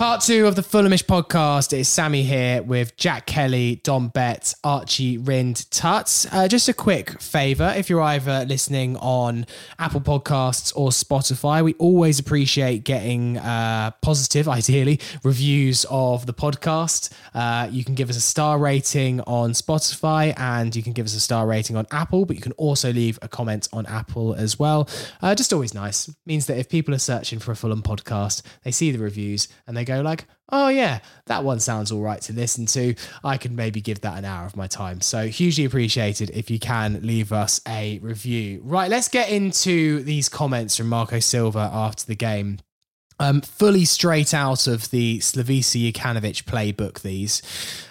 [0.00, 1.78] Part two of the Fulhamish podcast.
[1.78, 6.26] It's Sammy here with Jack Kelly, Dom Bett, Archie Rind Tuts.
[6.32, 9.44] Uh, just a quick favour if you're either listening on
[9.78, 17.12] Apple Podcasts or Spotify, we always appreciate getting uh, positive, ideally, reviews of the podcast.
[17.34, 21.14] Uh, you can give us a star rating on Spotify and you can give us
[21.14, 24.58] a star rating on Apple, but you can also leave a comment on Apple as
[24.58, 24.88] well.
[25.20, 26.08] Uh, just always nice.
[26.24, 29.76] Means that if people are searching for a Fulham podcast, they see the reviews and
[29.76, 32.94] they go like, oh yeah, that one sounds all right to listen to.
[33.24, 35.00] I can maybe give that an hour of my time.
[35.00, 38.60] So hugely appreciated if you can leave us a review.
[38.64, 42.58] Right, let's get into these comments from Marco Silva after the game.
[43.20, 47.42] Um, fully straight out of the Slavisa Jokanovic playbook, these.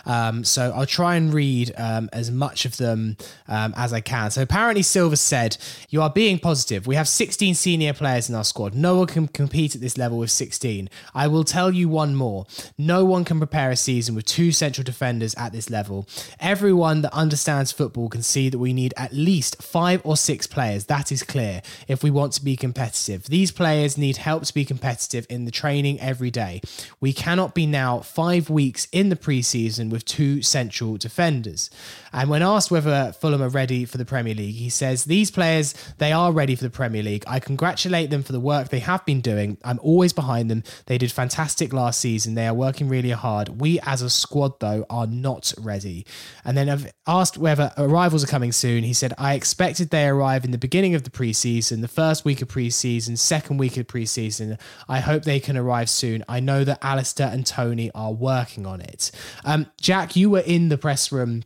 [0.07, 3.15] Um, so I'll try and read um, as much of them
[3.47, 4.31] um, as I can.
[4.31, 5.57] So apparently, Silva said,
[5.89, 6.87] You are being positive.
[6.87, 8.73] We have 16 senior players in our squad.
[8.73, 10.89] No one can compete at this level with 16.
[11.13, 12.47] I will tell you one more.
[12.75, 16.07] No one can prepare a season with two central defenders at this level.
[16.39, 20.85] Everyone that understands football can see that we need at least five or six players.
[20.85, 23.25] That is clear if we want to be competitive.
[23.25, 26.61] These players need help to be competitive in the training every day.
[26.99, 31.69] We cannot be now five weeks in the preseason with two central defenders.
[32.11, 35.73] And when asked whether Fulham are ready for the Premier League, he says, These players,
[35.97, 37.23] they are ready for the Premier League.
[37.27, 39.57] I congratulate them for the work they have been doing.
[39.63, 40.63] I'm always behind them.
[40.85, 42.35] They did fantastic last season.
[42.35, 43.61] They are working really hard.
[43.61, 46.05] We as a squad, though, are not ready.
[46.43, 48.83] And then I've asked whether arrivals are coming soon.
[48.83, 52.41] He said, I expected they arrive in the beginning of the preseason, the first week
[52.41, 54.59] of preseason, second week of preseason.
[54.87, 56.23] I hope they can arrive soon.
[56.29, 59.11] I know that Alistair and Tony are working on it.
[59.43, 61.43] Um, Jack, you were in the press room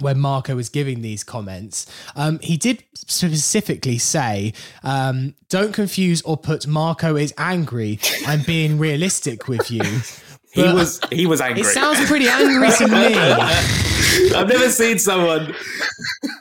[0.00, 4.52] when Marco was giving these comments, um, he did specifically say,
[4.84, 7.98] um, "Don't confuse or put Marco is angry.
[8.26, 9.82] I'm being realistic with you."
[10.52, 11.62] he was he was angry.
[11.62, 13.14] It sounds pretty angry to me.
[14.34, 15.54] I've never seen someone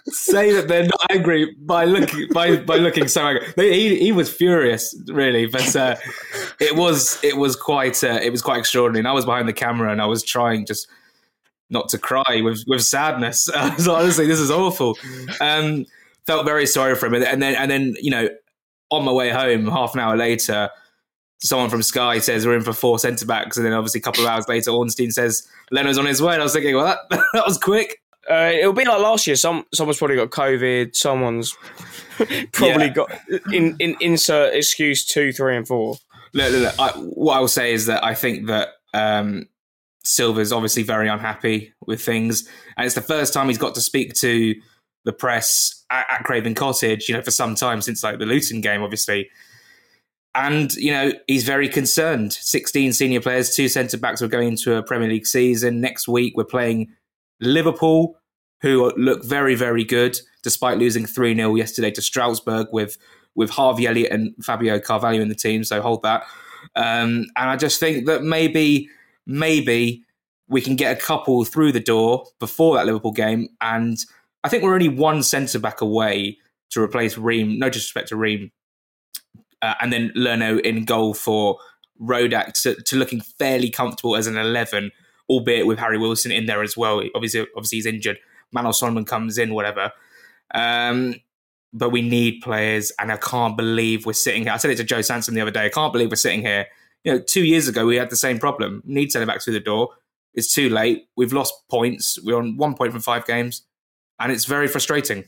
[0.07, 3.47] say that they're not angry by looking by by looking so angry.
[3.55, 5.95] He he was furious, really, but uh,
[6.59, 8.99] it was it was quite uh, it was quite extraordinary.
[8.99, 10.87] And I was behind the camera and I was trying just
[11.69, 13.43] not to cry with with sadness.
[13.77, 14.97] so honestly, this is awful.
[15.41, 15.85] Um,
[16.25, 18.29] felt very sorry for him, and then and then you know,
[18.91, 20.69] on my way home, half an hour later,
[21.39, 24.23] someone from Sky says we're in for four centre backs, and then obviously a couple
[24.23, 26.33] of hours later, Ornstein says Leno's on his way.
[26.33, 26.99] And I was thinking, well, that
[27.33, 28.01] that was quick.
[28.29, 29.35] Uh, it'll be like last year.
[29.35, 30.95] Some someone's probably got COVID.
[30.95, 31.55] Someone's
[32.51, 32.93] probably yeah.
[32.93, 33.11] got
[33.53, 35.95] in, in insert excuse two, three, and four.
[36.33, 39.47] Look, look, look I, what I will say is that I think that um,
[40.03, 44.13] Silva's obviously very unhappy with things, and it's the first time he's got to speak
[44.15, 44.55] to
[45.05, 48.59] the press at, at Craven Cottage, you know, for some time since like the Luton
[48.59, 49.29] game, obviously.
[50.37, 52.31] And you know he's very concerned.
[52.31, 55.81] Sixteen senior players, two centre backs are going into a Premier League season.
[55.81, 56.93] Next week we're playing
[57.41, 58.17] Liverpool,
[58.61, 62.97] who look very, very good, despite losing 3 0 yesterday to Strasbourg with,
[63.35, 65.63] with Harvey Elliott and Fabio Carvalho in the team.
[65.63, 66.23] So hold that.
[66.75, 68.89] Um, and I just think that maybe
[69.25, 70.03] maybe
[70.47, 73.49] we can get a couple through the door before that Liverpool game.
[73.61, 73.97] And
[74.43, 76.37] I think we're only one centre back away
[76.69, 77.59] to replace Ream.
[77.59, 78.51] No disrespect to Ream.
[79.61, 81.57] Uh, and then Leno in goal for
[82.01, 84.91] Rodak to, to, looking fairly comfortable as an 11,
[85.29, 87.01] albeit with Harry Wilson in there as well.
[87.15, 88.19] Obviously, obviously he's injured.
[88.51, 89.91] Manor Solomon comes in, whatever.
[90.53, 91.15] Um,
[91.73, 94.51] but we need players, and I can't believe we're sitting here.
[94.51, 95.65] I said it to Joe Sansom the other day.
[95.65, 96.67] I can't believe we're sitting here
[97.07, 98.83] you know, two years ago we had the same problem.
[98.85, 99.91] Need centre back through the door.
[100.33, 101.07] It's too late.
[101.15, 102.19] We've lost points.
[102.21, 103.63] We're on one point from five games,
[104.19, 105.23] and it's very frustrating.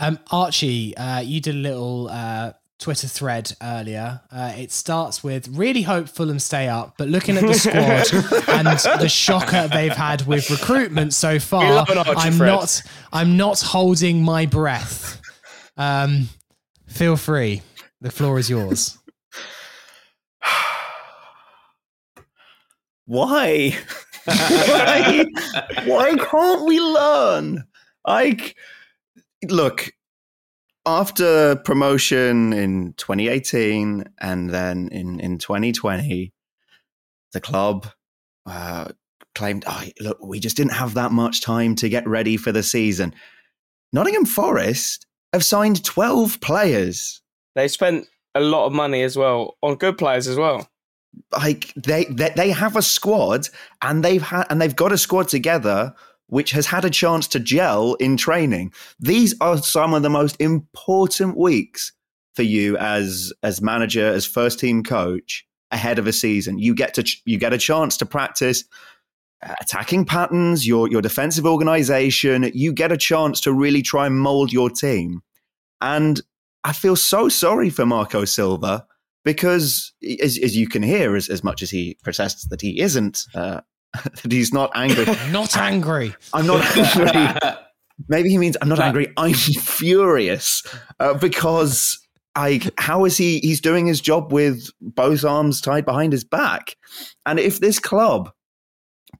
[0.00, 4.20] Um, Archie, uh, you did a little uh, Twitter thread earlier.
[4.30, 8.66] Uh, it starts with really hope Fulham stay up, but looking at the squad and
[9.00, 12.82] the shocker they've had with recruitment so far, I'm not.
[13.12, 15.20] I'm not holding my breath.
[15.76, 16.28] Um,
[16.86, 17.62] feel free.
[18.00, 18.98] The floor is yours.
[23.06, 23.76] Why?
[24.24, 25.24] why?
[25.84, 27.64] why can't we learn?
[28.04, 28.52] I
[29.48, 29.92] look.
[30.86, 36.32] After promotion in 2018 and then in, in 2020,
[37.32, 37.88] the club
[38.46, 38.86] uh,
[39.34, 42.62] claimed, oh, look, we just didn't have that much time to get ready for the
[42.62, 43.12] season.
[43.92, 47.20] Nottingham Forest have signed 12 players.
[47.54, 50.68] They spent a lot of money as well on good players as well.
[51.32, 53.48] Like they, they they have a squad
[53.80, 55.94] and they've had and they've got a squad together
[56.28, 58.72] which has had a chance to gel in training.
[58.98, 61.92] These are some of the most important weeks
[62.34, 66.58] for you as as manager, as first team coach ahead of a season.
[66.58, 68.64] You get to you get a chance to practice
[69.42, 72.50] uh, attacking patterns, your your defensive organization.
[72.54, 75.22] You get a chance to really try and mold your team.
[75.80, 76.20] And
[76.64, 78.86] I feel so sorry for Marco Silva
[79.24, 83.24] because, as, as you can hear, as, as much as he protests that he isn't
[83.34, 83.60] uh,
[84.22, 85.04] that he's not angry.
[85.30, 86.14] not angry.
[86.32, 87.56] I'm not angry.
[88.08, 89.12] Maybe he means I'm not angry.
[89.16, 90.62] I'm furious
[91.00, 91.98] uh, because
[92.34, 93.38] I how is he?
[93.40, 96.76] He's doing his job with both arms tied behind his back,
[97.24, 98.30] and if this club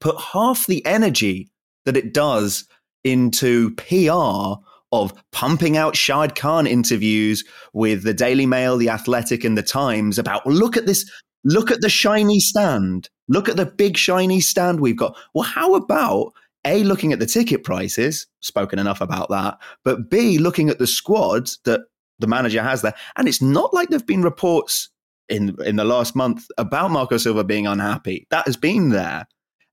[0.01, 1.49] put half the energy
[1.87, 2.69] that it does
[3.05, 4.61] into PR
[4.93, 10.19] of pumping out Shahid Khan interviews with the Daily Mail, the Athletic, and the Times
[10.19, 11.11] about look at this
[11.47, 13.09] Look at the shiny stand.
[13.29, 15.17] Look at the big shiny stand we've got.
[15.33, 16.33] Well, how about
[16.65, 20.89] A, looking at the ticket prices, spoken enough about that, but B, looking at the
[20.89, 21.83] squad that
[22.19, 22.95] the manager has there.
[23.17, 24.91] And it's not like there've been reports
[25.29, 28.27] in in the last month about Marco Silva being unhappy.
[28.31, 29.27] That has been there.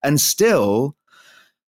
[0.03, 0.95] And still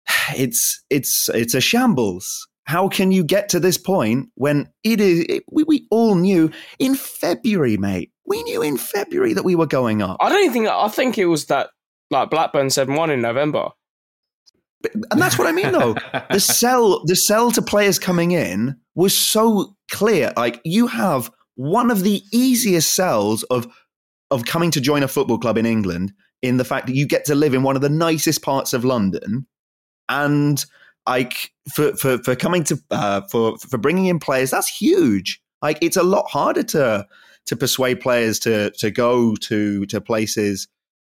[0.36, 2.46] it's it's it's a shambles.
[2.64, 6.50] How can you get to this point when it is it, we, we all knew
[6.78, 10.16] in February, mate, we knew in February that we were going up.
[10.20, 10.68] I don't think.
[10.68, 11.70] I think it was that
[12.10, 13.70] like Blackburn said one in November.
[15.10, 15.94] And that's what I mean, though.
[16.30, 20.32] the sell, the sell to players coming in was so clear.
[20.36, 23.66] Like you have one of the easiest sells of
[24.30, 27.24] of coming to join a football club in England in the fact that you get
[27.26, 29.46] to live in one of the nicest parts of London,
[30.08, 30.64] and
[31.06, 35.40] like for for for coming to uh, for for bringing in players, that's huge.
[35.62, 37.06] Like it's a lot harder to
[37.46, 40.68] to persuade players to to go to to places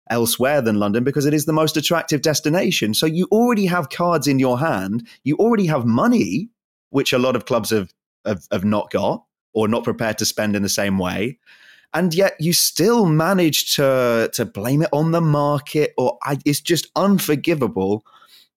[0.10, 2.94] elsewhere than London because it is the most attractive destination.
[2.94, 5.08] So you already have cards in your hand.
[5.24, 6.50] You already have money,
[6.90, 7.94] which a lot of clubs have
[8.26, 9.24] have, have not got
[9.54, 11.40] or not prepared to spend in the same way.
[11.94, 16.62] And yet you still manage to to blame it on the market, or I, it's
[16.62, 18.06] just unforgivable.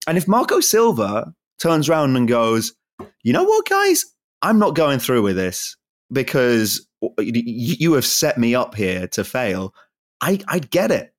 [0.07, 2.75] And if Marco Silva turns around and goes,
[3.23, 4.05] you know what, guys,
[4.43, 5.77] I'm not going through with this
[6.13, 6.87] because
[7.19, 9.75] you have set me up here to fail,
[10.21, 11.15] I I get it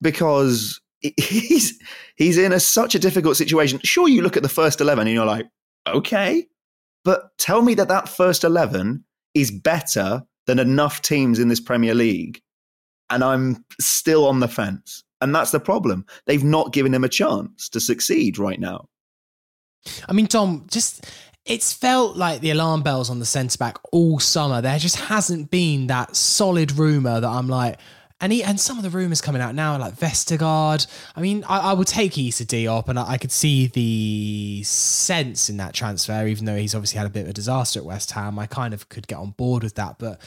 [0.00, 0.80] because
[1.16, 1.78] he's
[2.16, 3.80] he's in a, such a difficult situation.
[3.84, 5.46] Sure, you look at the first eleven and you're like,
[5.86, 6.46] okay,
[7.04, 11.94] but tell me that that first eleven is better than enough teams in this Premier
[11.94, 12.40] League,
[13.08, 15.04] and I'm still on the fence.
[15.20, 16.06] And that's the problem.
[16.26, 18.88] They've not given him a chance to succeed right now.
[20.08, 21.06] I mean, Tom, just
[21.44, 24.60] it's felt like the alarm bells on the centre back all summer.
[24.60, 27.78] There just hasn't been that solid rumour that I'm like,
[28.20, 30.86] and he, and some of the rumours coming out now, like Vestergaard.
[31.16, 35.48] I mean, I, I would take Issa Diop, and I, I, could see the sense
[35.48, 38.10] in that transfer, even though he's obviously had a bit of a disaster at West
[38.10, 38.38] Ham.
[38.38, 40.20] I kind of could get on board with that, but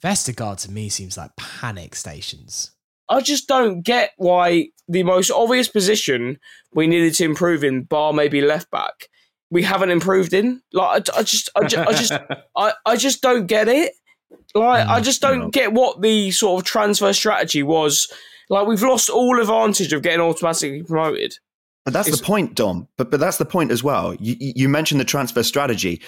[0.00, 2.73] Vestergaard to me seems like panic stations.
[3.08, 6.38] I just don't get why the most obvious position
[6.72, 9.08] we needed to improve in, bar maybe left back,
[9.50, 10.62] we haven't improved in.
[10.72, 12.12] Like I, I just, I just, I just,
[12.56, 13.92] I, I just don't get it.
[14.54, 18.12] Like I just don't get what the sort of transfer strategy was.
[18.50, 21.34] Like we've lost all advantage of getting automatically promoted.
[21.84, 22.88] But that's it's, the point, Dom.
[22.96, 24.14] But but that's the point as well.
[24.14, 26.00] You you mentioned the transfer strategy.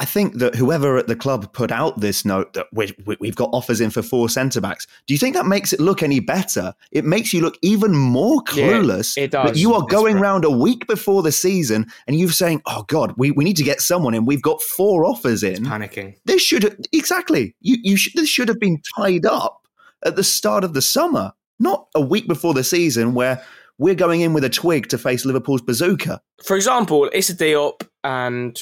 [0.00, 2.86] I think that whoever at the club put out this note that we,
[3.22, 6.02] have got offers in for four centre backs, do you think that makes it look
[6.02, 6.74] any better?
[6.90, 9.14] It makes you look even more clueless.
[9.14, 9.50] Yeah, it does.
[9.50, 13.12] That you are going around a week before the season and you're saying, "Oh God,
[13.18, 14.24] we, we need to get someone in.
[14.24, 16.16] We've got four offers in." It's panicking.
[16.24, 17.54] This should exactly.
[17.60, 19.66] You you should, this should have been tied up
[20.02, 23.44] at the start of the summer, not a week before the season where
[23.76, 26.22] we're going in with a twig to face Liverpool's bazooka.
[26.42, 28.58] For example, it's Issa Diop and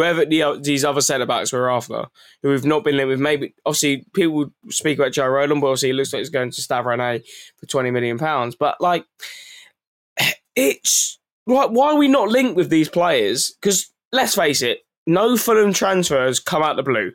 [0.00, 2.06] whoever the, these other centre backs were after,
[2.42, 3.20] who we've not been linked with.
[3.20, 6.60] Maybe obviously people speak about Joe Rodon, but obviously it looks like he's going to
[6.60, 7.22] Rennais
[7.58, 8.56] for twenty million pounds.
[8.56, 9.04] But like,
[10.56, 13.54] it's like why are we not linked with these players?
[13.60, 17.12] Because let's face it, no Fulham transfers come out the blue.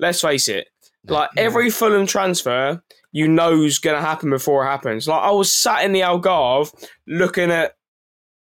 [0.00, 0.68] Let's face it,
[1.06, 5.06] like every Fulham transfer, you know is going to happen before it happens.
[5.06, 6.72] Like I was sat in the Algarve
[7.06, 7.76] looking at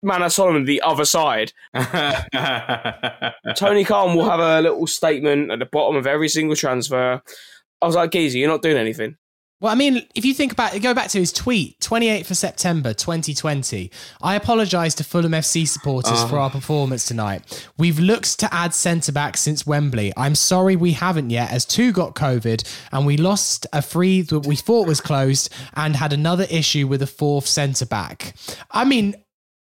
[0.08, 1.52] Manor Solomon the other side.
[3.56, 7.22] Tony Khan will have a little statement at the bottom of every single transfer.
[7.82, 9.18] I was like, Geezy, you're not doing anything.
[9.60, 12.94] Well, I mean, if you think about go back to his tweet, 28th of September
[12.94, 13.90] 2020.
[14.22, 16.42] I apologise to Fulham FC supporters for uh-huh.
[16.42, 17.68] our performance tonight.
[17.76, 20.14] We've looked to add centre back since Wembley.
[20.16, 24.46] I'm sorry we haven't yet, as two got COVID and we lost a free that
[24.46, 28.36] we thought was closed and had another issue with a fourth centre back.
[28.70, 29.16] I mean,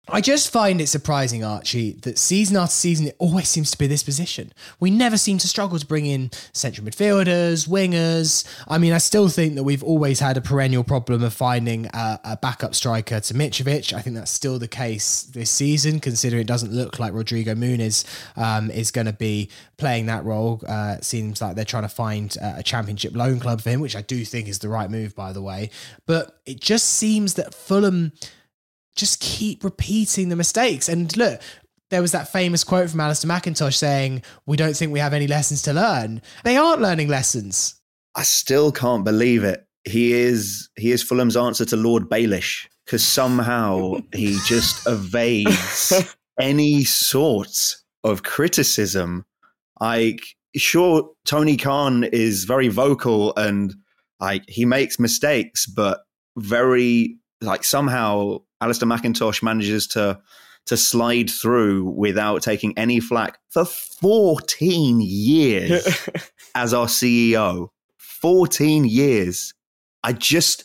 [0.09, 3.89] I just find it surprising, Archie, that season after season it always seems to be
[3.89, 4.53] this position.
[4.79, 8.47] We never seem to struggle to bring in central midfielders, wingers.
[8.69, 12.21] I mean, I still think that we've always had a perennial problem of finding a,
[12.23, 13.93] a backup striker to Mitrovic.
[13.93, 18.05] I think that's still the case this season, considering it doesn't look like Rodrigo Muniz
[18.37, 20.63] um, is going to be playing that role.
[20.69, 24.03] Uh, seems like they're trying to find a championship loan club for him, which I
[24.03, 25.71] do think is the right move, by the way.
[26.07, 28.13] But it just seems that Fulham
[28.97, 30.89] just keep repeating the mistakes.
[30.89, 31.41] And look,
[31.91, 35.27] there was that famous quote from Alistair Mackintosh saying, We don't think we have any
[35.27, 36.23] lessons to learn.
[36.45, 37.81] They aren't learning lessons.
[38.15, 39.67] I still can't believe it.
[39.85, 46.83] He is he is Fulham's answer to Lord Baelish because somehow he just evades any
[46.85, 49.25] sort of criticism.
[49.81, 50.25] Like,
[50.57, 53.75] sure, Tony Khan is very vocal and
[54.19, 56.01] like he makes mistakes, but
[56.37, 60.21] very like somehow Alistair Mackintosh manages to
[60.67, 66.09] to slide through without taking any flack for 14 years
[66.57, 67.69] as our CEO.
[67.99, 69.55] 14 years.
[70.03, 70.65] I just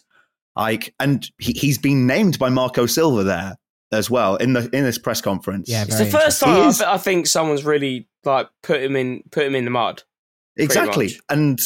[0.55, 3.57] like and he, he's been named by Marco Silva there
[3.91, 5.69] as well in the in this press conference.
[5.69, 9.23] Yeah, It's the first time I, th- I think someone's really like put him in
[9.31, 10.03] put him in the mud.
[10.57, 11.11] Exactly.
[11.29, 11.59] And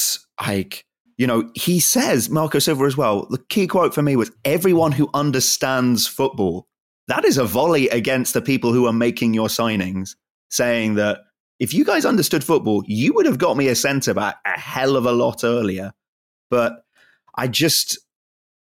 [0.46, 0.85] like,
[1.18, 4.92] you know, he says, Marco Silva as well, the key quote for me was everyone
[4.92, 6.68] who understands football.
[7.08, 10.16] That is a volley against the people who are making your signings,
[10.50, 11.20] saying that
[11.60, 14.98] if you guys understood football, you would have got me a centre back a hell
[14.98, 15.94] of a lot earlier.
[16.50, 16.84] But
[17.36, 17.98] I just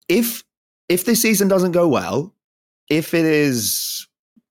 [0.09, 0.43] if
[0.89, 2.35] if this season doesn't go well,
[2.91, 4.09] if it is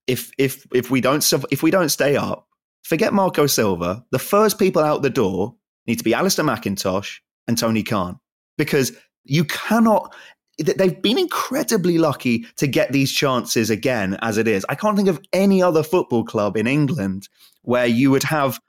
[0.08, 2.48] if if if we don't if we don't stay up,
[2.84, 4.06] forget Marco Silva.
[4.12, 5.56] The first people out the door
[5.88, 8.20] need to be Alistair Mackintosh and Tony Khan
[8.58, 8.92] because
[9.24, 10.14] you cannot.
[10.58, 14.66] They've been incredibly lucky to get these chances again, as it is.
[14.70, 17.30] I can't think of any other football club in England
[17.64, 18.60] where you would have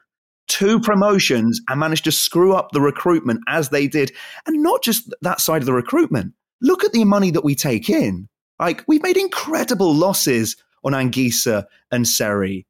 [0.49, 4.13] two promotions and manage to screw up the recruitment as they did.
[4.47, 6.35] And not just that side of the recruitment.
[6.61, 8.29] Look at the money that we take in.
[8.59, 12.67] Like, we've made incredible losses on Anguissa and Seri.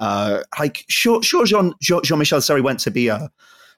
[0.00, 3.30] Uh, like, sure, sure Jean, Jean, Jean-Michel Seri went to be a,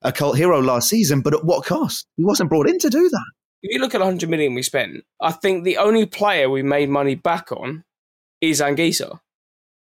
[0.02, 2.06] a cult hero last season, but at what cost?
[2.16, 3.24] He wasn't brought in to do that.
[3.62, 6.88] If you look at 100 million we spent, I think the only player we made
[6.88, 7.84] money back on
[8.40, 9.18] is Anguissa.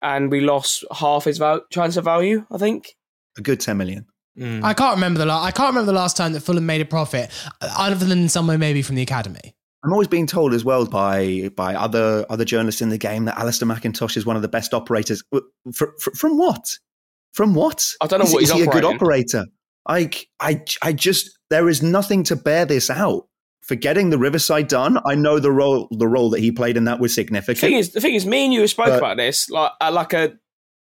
[0.01, 2.95] And we lost half his val- transfer value, I think.
[3.38, 4.05] A good 10 million.
[4.64, 6.86] I can't remember the la- I can't remember the last time that Fulham made a
[6.86, 7.30] profit,
[7.60, 9.53] uh, other than somewhere maybe from the academy.
[9.84, 13.38] I'm always being told as well by by other other journalists in the game that
[13.38, 15.22] Alistair Mackintosh is one of the best operators.
[15.74, 16.70] Fr- fr- from what?
[17.34, 17.86] From what?
[17.99, 18.95] I don't know is, what is he's he a good operating.
[18.95, 19.45] operator?
[19.89, 20.09] I,
[20.39, 23.25] I, I just there is nothing to bear this out.
[23.63, 26.85] For getting the Riverside done, I know the role the role that he played in
[26.85, 27.59] that was The significant.
[27.59, 30.13] thing is, the thing is, me and you spoke But- about this like at like
[30.13, 30.33] a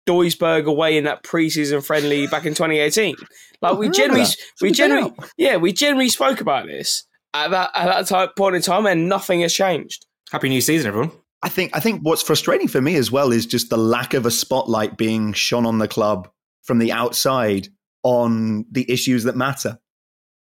[0.07, 3.15] Duisburg away in that preseason friendly back in 2018.
[3.61, 4.23] Like we generally,
[4.61, 8.61] we generally, yeah, we generally spoke about this at that at that time, point in
[8.61, 10.05] time, and nothing has changed.
[10.31, 11.11] Happy new season, everyone.
[11.43, 14.25] I think I think what's frustrating for me as well is just the lack of
[14.25, 16.29] a spotlight being shone on the club
[16.63, 17.67] from the outside
[18.07, 19.77] on the issues that matter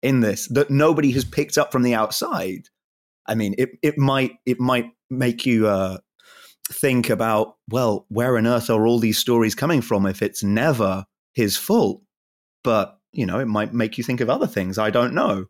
[0.04, 2.70] in this that nobody has picked up from the outside.
[3.26, 5.98] I mean, it it might it might make you uh,
[6.72, 11.06] think about well, where on earth are all these stories coming from if it's never
[11.34, 12.04] his fault?
[12.64, 14.78] But you know, it might make you think of other things.
[14.78, 15.48] I don't know.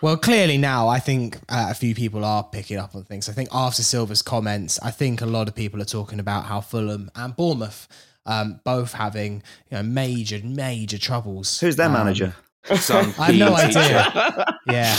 [0.00, 3.28] Well, clearly now, I think uh, a few people are picking up on things.
[3.28, 6.60] I think after Silva's comments, I think a lot of people are talking about how
[6.60, 7.86] Fulham and Bournemouth
[8.26, 11.60] um, both having you know major, major troubles.
[11.60, 12.34] Who's their Um, manager?
[12.76, 13.78] Some I have no teacher.
[13.80, 14.58] idea.
[14.66, 14.94] Yeah,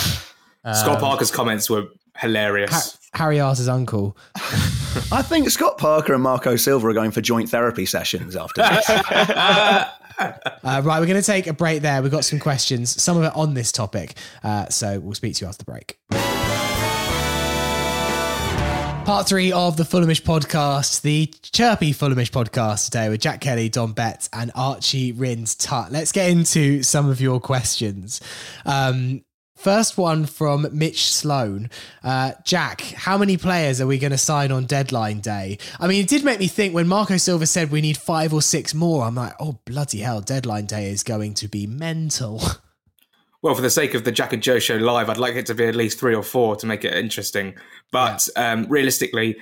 [0.74, 1.86] Scott Um, Parker's comments were
[2.18, 2.72] hilarious.
[2.72, 4.18] Ha- Harry Arse's uncle.
[5.12, 8.90] I think Scott Parker and Marco Silva are going for joint therapy sessions after this.
[10.16, 12.02] Uh, right, we're going to take a break there.
[12.04, 14.14] We've got some questions, some of it on this topic.
[14.44, 15.98] Uh, so we'll speak to you after the break.
[19.06, 23.92] Part three of the Fulhamish podcast, the chirpy Fulhamish podcast today with Jack Kelly, Dom
[23.92, 25.92] Betts, and Archie Rhind-Tutt.
[25.92, 28.22] Let's get into some of your questions.
[28.66, 29.26] Um,
[29.56, 31.70] First one from Mitch Sloan.
[32.04, 35.58] Uh, Jack, how many players are we going to sign on deadline day?
[35.80, 38.42] I mean, it did make me think when Marco Silva said we need five or
[38.42, 39.06] six more.
[39.06, 42.42] I'm like, oh, bloody hell, deadline day is going to be mental.
[43.44, 45.54] Well, for the sake of the Jack and Joe show live, I'd like it to
[45.54, 47.56] be at least three or four to make it interesting.
[47.94, 48.52] But yeah.
[48.52, 49.38] um, realistically,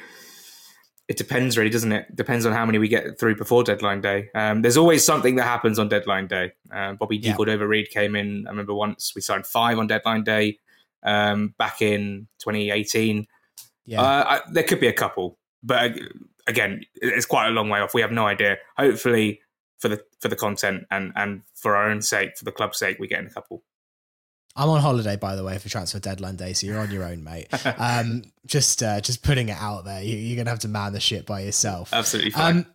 [1.08, 2.16] it depends, really, doesn't it?
[2.16, 4.30] Depends on how many we get through before deadline day.
[4.36, 6.52] Um, there's always something that happens on deadline day.
[6.72, 8.46] Um, Bobby De Cordova-Reid came in.
[8.46, 10.60] I remember once we signed five on deadline day
[11.04, 13.26] um, back in 2018.
[13.86, 14.02] Yeah.
[14.02, 15.96] Uh, I, there could be a couple, but uh,
[16.48, 17.94] again, it's quite a long way off.
[17.94, 18.58] We have no idea.
[18.78, 19.42] Hopefully,
[19.80, 22.98] for the for the content and and for our own sake, for the club's sake,
[23.00, 23.64] we get in a couple.
[24.56, 27.24] I'm on holiday, by the way, for transfer deadline day, so you're on your own,
[27.24, 27.48] mate.
[27.78, 30.04] Um, just, uh, just putting it out there.
[30.04, 31.94] You, are gonna have to man the shit by yourself.
[31.94, 32.58] Absolutely fine.
[32.58, 32.66] Um,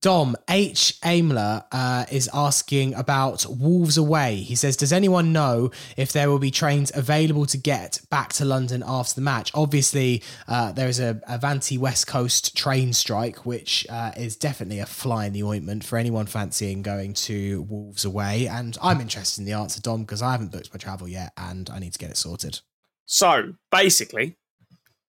[0.00, 0.98] Dom H.
[1.02, 4.36] Aimler uh, is asking about Wolves away.
[4.36, 8.44] He says, Does anyone know if there will be trains available to get back to
[8.44, 9.50] London after the match?
[9.54, 14.86] Obviously, uh, there is a Avanti West Coast train strike, which uh, is definitely a
[14.86, 18.46] fly in the ointment for anyone fancying going to Wolves away.
[18.46, 21.70] And I'm interested in the answer, Dom, because I haven't booked my travel yet and
[21.70, 22.60] I need to get it sorted.
[23.06, 24.36] So basically,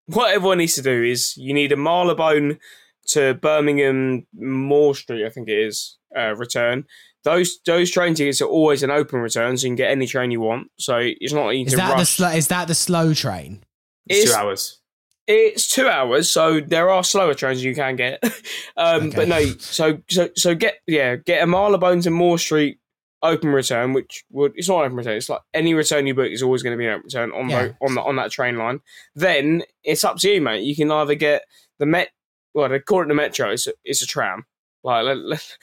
[0.05, 2.59] what everyone needs to do is you need a Marylebone
[3.07, 6.85] to Birmingham Moor Street, I think it is, uh, return.
[7.23, 10.31] Those those train tickets are always an open return, so you can get any train
[10.31, 10.69] you want.
[10.77, 11.59] So it's not easy.
[11.59, 11.99] you is that rush.
[11.99, 13.63] The sl- is that the slow train?
[14.07, 14.81] It's, it's two hours.
[15.27, 18.23] It's two hours, so there are slower trains you can get.
[18.77, 19.15] um, okay.
[19.15, 22.79] But no, so so so get yeah, get a Marylebone to Moor Street
[23.21, 25.17] open return, which would it's not open return.
[25.17, 27.49] It's like any return you book is always going to be an open return on
[27.49, 27.67] yeah.
[27.67, 28.79] the, on the, on that train line.
[29.15, 30.63] Then it's up to you, mate.
[30.63, 31.43] You can either get
[31.79, 32.09] the Met
[32.53, 34.45] well, according to Metro, it's a, it's a tram.
[34.83, 35.57] Like, let, let,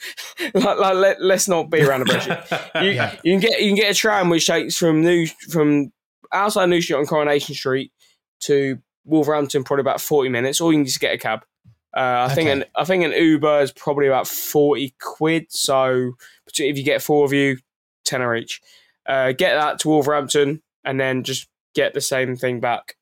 [0.53, 2.27] like, let, let's not be around the bush.
[2.83, 3.15] You, yeah.
[3.23, 5.91] you, can get you can get a tram which takes from New from
[6.31, 7.91] outside New Street on Corporation Street
[8.41, 11.45] to Wolverhampton, probably about forty minutes, or you can just get a cab.
[11.95, 12.35] Uh, I okay.
[12.35, 15.45] think an I think an Uber is probably about forty quid.
[15.49, 16.11] So
[16.59, 17.57] if you get four of you,
[18.03, 18.61] tenner each.
[19.07, 22.95] Uh, get that to Wolverhampton, and then just get the same thing back.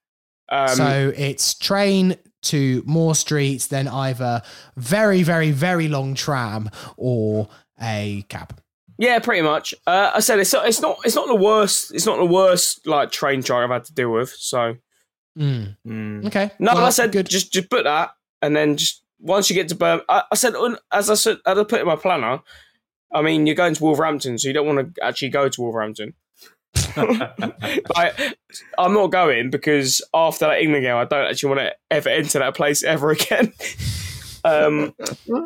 [0.49, 4.41] Um, so it's train to more streets than either
[4.75, 7.49] very, very, very long tram or
[7.81, 8.59] a cab.
[8.97, 9.73] Yeah, pretty much.
[9.87, 13.11] Uh, I said it's it's not it's not the worst it's not the worst like
[13.11, 14.29] train strike I've had to deal with.
[14.29, 14.75] So,
[15.37, 15.75] mm.
[15.85, 16.25] Mm.
[16.27, 16.51] okay.
[16.59, 17.27] No, well, I said good.
[17.27, 20.53] just just put that, and then just once you get to Birmingham, I, I said
[20.91, 22.41] as I said as I put in my planner.
[23.15, 26.15] I mean, you're going to Wolverhampton, so you don't want to actually go to Wolverhampton.
[27.95, 28.37] like,
[28.77, 32.39] I'm not going because after that England game, I don't actually want to ever enter
[32.39, 33.53] that place ever again.
[34.43, 34.93] um,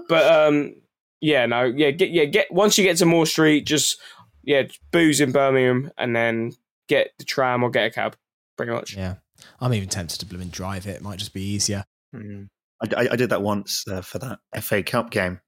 [0.09, 0.75] but um,
[1.21, 3.99] yeah, no, yeah, get yeah, get once you get to Moor Street, just
[4.43, 6.53] yeah, booze in Birmingham, and then
[6.87, 8.15] get the tram or get a cab.
[8.57, 8.95] Pretty much.
[8.95, 9.15] Yeah,
[9.59, 10.97] I'm even tempted to bloom and drive it.
[10.97, 11.83] It might just be easier.
[12.15, 12.47] Mm.
[12.81, 15.39] I, I, did that once uh, for that FA Cup game.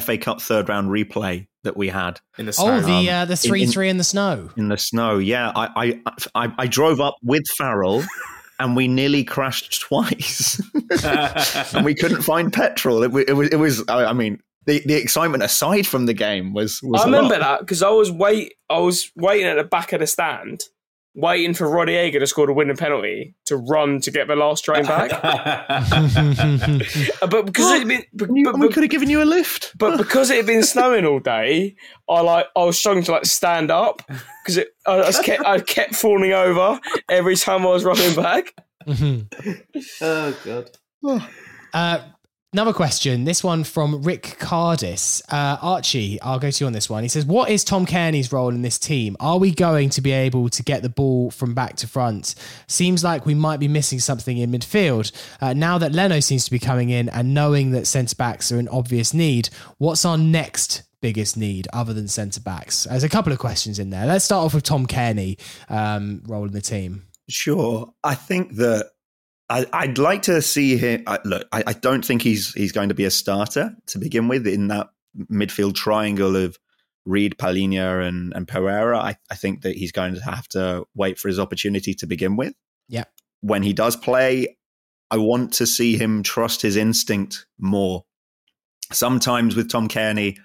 [0.00, 2.76] FA Cup third round replay that we had in the oh, snow.
[2.76, 4.50] Oh, the uh, the three in, three in the snow.
[4.56, 5.52] In the snow, yeah.
[5.54, 6.00] I
[6.34, 8.02] I I, I drove up with Farrell.
[8.58, 10.62] and we nearly crashed twice,
[11.74, 13.02] and we couldn't find petrol.
[13.02, 13.84] It, it was, it was.
[13.88, 16.80] I mean, the, the excitement aside from the game was.
[16.82, 17.40] was I remember lot.
[17.40, 20.64] that because I was wait, I was waiting at the back of the stand,
[21.14, 24.64] waiting for Roddy Rodallega to score the winning penalty to run to get the last
[24.64, 25.10] train back.
[27.20, 29.76] but because it had been, but, but, we could have given you a lift.
[29.76, 31.76] But because it had been snowing all day,
[32.08, 34.02] I like I was struggling to like stand up
[34.42, 38.54] because it I, I, kept I kept falling over every time I was running back.
[40.00, 40.70] oh god.
[41.74, 42.00] Uh,
[42.54, 43.24] Another question.
[43.24, 45.22] This one from Rick Cardis.
[45.30, 47.02] Uh, Archie, I'll go to you on this one.
[47.02, 49.16] He says, What is Tom Cairney's role in this team?
[49.20, 52.34] Are we going to be able to get the ball from back to front?
[52.66, 55.12] Seems like we might be missing something in midfield.
[55.40, 58.58] Uh, now that Leno seems to be coming in and knowing that centre backs are
[58.58, 59.48] an obvious need,
[59.78, 62.84] what's our next biggest need other than centre backs?
[62.84, 64.04] There's a couple of questions in there.
[64.04, 65.40] Let's start off with Tom Cairney
[65.70, 67.06] um, role in the team.
[67.30, 67.94] Sure.
[68.04, 68.90] I think that
[69.52, 71.02] I, would like to see him.
[71.06, 74.28] I, look, I, I, don't think he's he's going to be a starter to begin
[74.28, 74.88] with in that
[75.30, 76.58] midfield triangle of
[77.04, 78.98] Reid, Palhinha, and and Pereira.
[78.98, 82.36] I, I think that he's going to have to wait for his opportunity to begin
[82.36, 82.54] with.
[82.88, 83.04] Yeah.
[83.40, 84.56] When he does play,
[85.10, 88.04] I want to see him trust his instinct more.
[88.92, 90.36] Sometimes with Tom Cairney,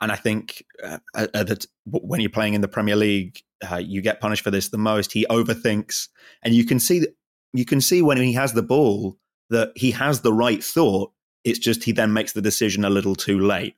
[0.00, 3.40] and I think uh, uh, that when you're playing in the Premier League,
[3.70, 5.12] uh, you get punished for this the most.
[5.12, 6.08] He overthinks,
[6.42, 7.14] and you can see that
[7.54, 9.16] you can see when he has the ball
[9.50, 11.12] that he has the right thought.
[11.44, 13.76] It's just he then makes the decision a little too late.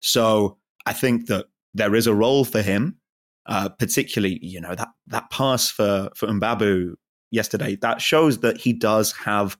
[0.00, 2.98] So I think that there is a role for him.
[3.46, 6.94] Uh, particularly, you know that that pass for for Mbabu
[7.30, 9.58] yesterday that shows that he does have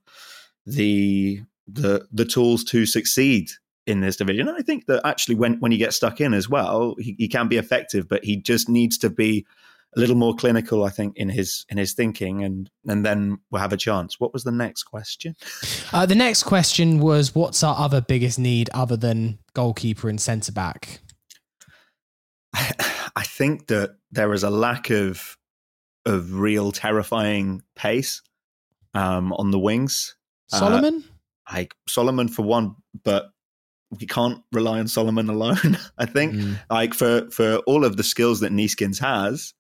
[0.65, 3.51] the the the tools to succeed
[3.87, 4.49] in this division.
[4.49, 7.29] And I think that actually when when you get stuck in as well, he, he
[7.29, 9.47] can be effective, but he just needs to be
[9.97, 13.63] a little more clinical, I think, in his in his thinking, and and then we'll
[13.63, 14.19] have a chance.
[14.19, 15.37] What was the next question?
[15.93, 20.53] Uh, the next question was, what's our other biggest need other than goalkeeper and centre
[20.53, 21.01] back?
[22.55, 25.37] I think that there is a lack of
[26.07, 28.23] of real terrifying pace
[28.95, 30.17] um, on the wings.
[30.53, 31.05] Uh, Solomon,
[31.49, 33.31] uh, like Solomon for one, but
[34.01, 35.79] we can't rely on Solomon alone.
[35.99, 36.59] I think, mm.
[36.71, 39.55] like for for all of the skills that Neeskens has,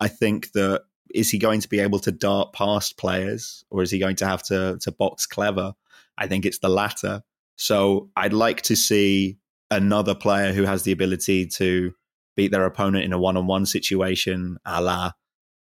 [0.00, 0.82] I think that
[1.14, 4.26] is he going to be able to dart past players, or is he going to
[4.26, 5.74] have to to box clever?
[6.18, 7.22] I think it's the latter.
[7.56, 9.38] So I'd like to see
[9.70, 11.92] another player who has the ability to
[12.36, 15.12] beat their opponent in a one on one situation, a la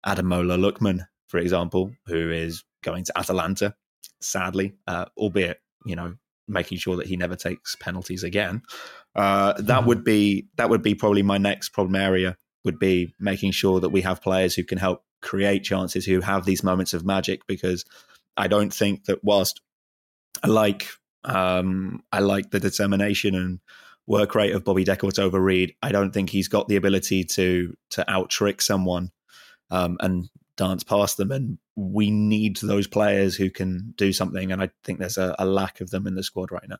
[0.05, 3.75] Ademola Lookman, for example, who is going to Atalanta,
[4.21, 6.15] sadly, uh, albeit, you know,
[6.47, 8.61] making sure that he never takes penalties again.
[9.15, 12.37] Uh, that mm would be that would be probably my next problem area
[12.67, 16.45] would be making sure that we have players who can help create chances, who have
[16.45, 17.47] these moments of magic.
[17.47, 17.83] Because
[18.35, 19.61] I don't think that whilst
[20.43, 20.87] I like
[21.23, 23.59] um, I like the determination and
[24.05, 28.11] work rate of Bobby De Cordova-Reid, I don't think he's got the ability to to
[28.11, 29.11] out trick someone
[29.71, 31.31] um, and dance past them.
[31.31, 34.51] And we need those players who can do something.
[34.51, 36.77] And I think there's a, a lack of them in the squad right now.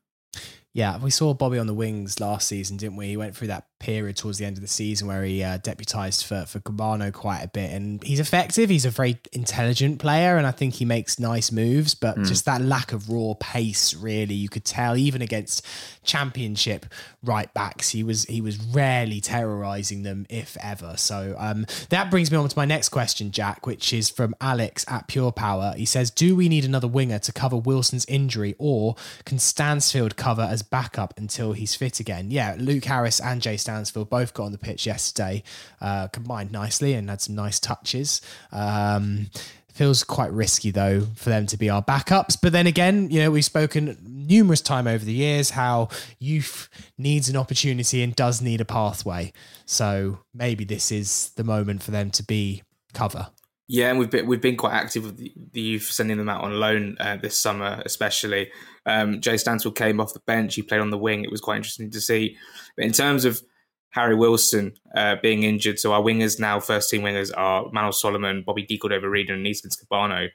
[0.74, 3.08] Yeah, we saw Bobby on the wings last season, didn't we?
[3.08, 6.26] He went through that period towards the end of the season where he uh, deputized
[6.26, 8.70] for for Kebano quite a bit, and he's effective.
[8.70, 11.96] He's a very intelligent player, and I think he makes nice moves.
[11.96, 12.28] But mm.
[12.28, 15.66] just that lack of raw pace, really, you could tell even against
[16.04, 16.86] Championship
[17.24, 20.96] right backs, he was he was rarely terrorizing them, if ever.
[20.98, 24.86] So um, that brings me on to my next question, Jack, which is from Alex
[24.88, 25.74] at Pure Power.
[25.76, 28.96] He says, "Do we need another winger to cover Wilson's injury, or
[29.26, 32.32] can Stansfield cover as backup until he's fit again.
[32.32, 35.44] Yeah, Luke Harris and Jay Stansfield both got on the pitch yesterday,
[35.82, 38.22] uh, combined nicely and had some nice touches.
[38.52, 39.30] Um,
[39.78, 42.36] feels quite risky though for them to be our backups.
[42.42, 45.90] But then again, you know, we've spoken numerous time over the years how
[46.20, 49.32] youth needs an opportunity and does need a pathway.
[49.66, 52.64] So maybe this is the moment for them to be
[52.94, 53.28] cover.
[53.70, 56.54] Yeah, and we've been we've been quite active with the, youth, sending them out on
[56.54, 58.50] loan uh, this summer, especially.
[58.86, 61.26] Um, Jay Stansfield came off the bench; he played on the wing.
[61.26, 62.38] It was quite interesting to see.
[62.78, 63.42] But in terms of
[63.90, 68.44] Harry Wilson uh, being injured, so our wingers now, first team wingers, are Manor Solomon,
[68.46, 70.30] Bobby De Cordova-Reid, and Neeskens Kebano.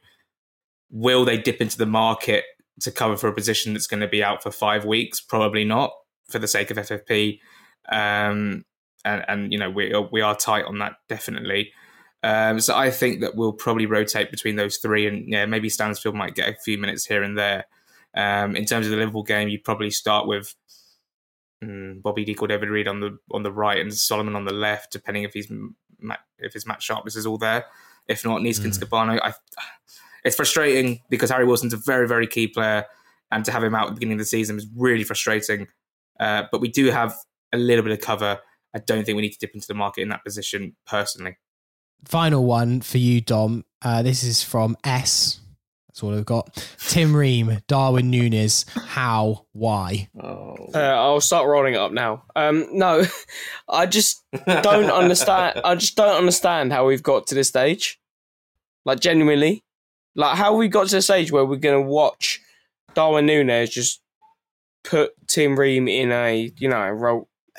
[0.90, 2.44] Will they dip into the market
[2.80, 5.22] to cover for a position that's going to be out for five weeks?
[5.22, 5.90] Probably not,
[6.28, 7.38] for the sake of FFP.
[7.90, 8.66] Um,
[9.04, 11.72] and, and you know we we are tight on that definitely.
[12.22, 16.14] Um, so I think that we'll probably rotate between those three, and yeah, maybe Stansfield
[16.14, 17.64] might get a few minutes here and there.
[18.14, 20.54] Um, in terms of the Liverpool game, you'd probably start with
[21.62, 25.24] um, Bobby De Cordova-Reid on the on the right and Solomon on the left, depending
[25.24, 25.50] if he's
[26.38, 27.64] if his match sharpness is all there.
[28.08, 28.84] If not, Neeskens mm.
[28.84, 29.20] Kebano.
[29.22, 29.32] I,
[30.24, 32.84] it's frustrating because Harry Wilson's a very very key player,
[33.32, 35.66] and to have him out at the beginning of the season was really frustrating.
[36.20, 37.16] Uh, but we do have
[37.52, 38.38] a little bit of cover.
[38.74, 41.36] I don't think we need to dip into the market in that position personally
[42.04, 43.64] final one for you, Dom.
[43.80, 45.40] Uh, this is from S.
[45.88, 46.66] That's all I've got.
[46.78, 48.64] Tim Ream, Darwin Nunez.
[48.74, 49.44] How?
[49.52, 50.08] Why?
[50.18, 50.56] Oh.
[50.74, 52.24] Uh, I'll start rolling it up now.
[52.34, 53.04] Um, no,
[53.68, 55.60] I just don't understand.
[55.64, 58.00] I just don't understand how we've got to this stage.
[58.86, 59.64] Like genuinely,
[60.16, 62.40] like how we got to the stage where we're going to watch
[62.94, 64.00] Darwin Nunez just
[64.84, 67.28] put Tim Ream in a you know a role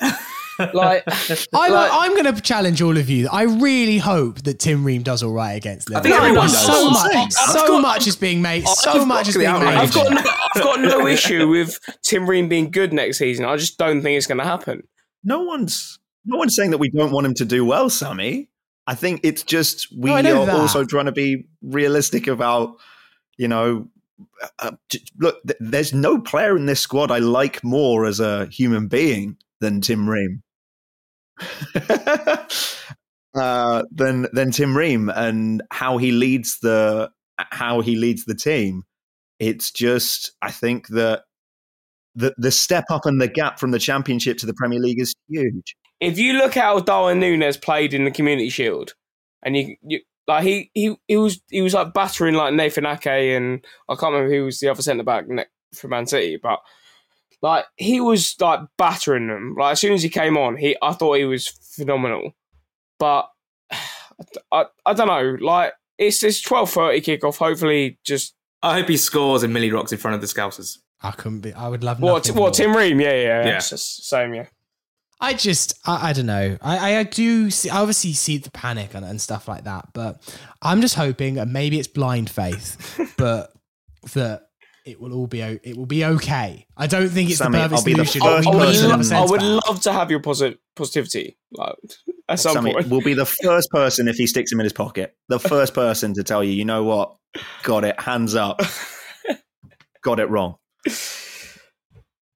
[0.58, 1.04] like,
[1.52, 3.28] I'm, like, I'm going to challenge all of you.
[3.30, 6.12] I really hope that Tim Ream does all right against Liverpool.
[6.12, 6.66] I think everyone does.
[6.66, 8.66] So much, so got, much is being made.
[8.66, 9.74] So much is being made.
[9.74, 10.22] I've got, no,
[10.54, 13.44] I've got no issue with Tim Ream being good next season.
[13.44, 14.86] I just don't think it's going to happen.
[15.22, 18.48] No one's no one's saying that we don't want him to do well, Sammy.
[18.86, 20.56] I think it's just we no, are that.
[20.56, 22.76] also trying to be realistic about,
[23.36, 23.88] you know,
[24.58, 24.72] uh,
[25.18, 25.42] look.
[25.46, 29.80] Th- there's no player in this squad I like more as a human being than
[29.80, 30.42] Tim Ream.
[33.34, 38.82] uh, than than Tim Ream and how he leads the how he leads the team.
[39.40, 41.22] It's just I think that
[42.14, 45.14] the the step up and the gap from the Championship to the Premier League is
[45.28, 45.74] huge.
[46.00, 48.94] If you look at how Darwin Nunez played in the Community Shield,
[49.42, 53.06] and you, you like he, he he was he was like battering like Nathan Ake
[53.06, 55.24] and I can't remember who was the other centre back
[55.74, 56.60] from Man City, but
[57.44, 59.54] like he was like battering them.
[59.56, 62.32] Like as soon as he came on, he I thought he was phenomenal.
[62.98, 63.28] but
[64.50, 65.36] I, I don't know.
[65.40, 67.36] Like it's it's twelve thirty kickoff.
[67.36, 70.78] Hopefully, just I hope he scores and Millie rocks in front of the Scousers.
[71.02, 71.52] I couldn't be.
[71.52, 72.50] I would love what nothing what more.
[72.50, 72.98] Tim Ream.
[72.98, 73.56] Yeah, yeah, Yeah.
[73.58, 74.32] It's just same.
[74.32, 74.46] Yeah.
[75.20, 76.58] I just, I, I don't know.
[76.60, 80.20] I, I do see, I obviously see the panic and, and stuff like that, but
[80.60, 83.52] I'm just hoping, and maybe it's blind faith, but
[84.14, 84.48] that
[84.84, 86.66] it will all be, it will be okay.
[86.76, 88.20] I don't think it's Sammy, the perfect I'll be the solution.
[88.22, 89.66] first I would, person- love, I would back.
[89.68, 91.38] love to have your posit- positivity.
[91.52, 91.74] Like
[92.28, 92.88] at some Sammy point.
[92.88, 95.16] will be the first person if he sticks him in his pocket.
[95.28, 97.16] The first person to tell you, you know what,
[97.62, 98.60] got it, hands up,
[100.02, 100.56] got it wrong.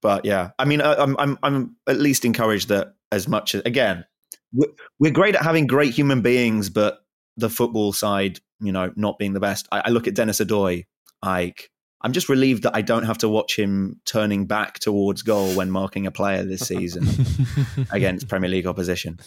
[0.00, 3.62] But yeah, I mean, I- I'm I'm I'm at least encouraged that as much as
[3.64, 4.04] again,
[4.52, 4.68] we're,
[4.98, 7.00] we're great at having great human beings, but
[7.36, 9.66] the football side, you know, not being the best.
[9.72, 10.86] I, I look at Denis Odoi,
[11.24, 11.70] like.
[12.00, 15.70] I'm just relieved that I don't have to watch him turning back towards goal when
[15.70, 17.08] marking a player this season
[17.90, 19.18] against Premier League opposition.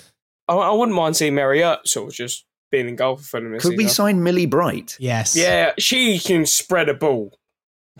[0.48, 3.52] I, I wouldn't mind seeing Mary Earps sort of just being in goal for Fulham.
[3.52, 4.96] this Could we sign Millie Bright?
[5.00, 5.36] yes.
[5.36, 7.38] Yeah, she can spread a ball.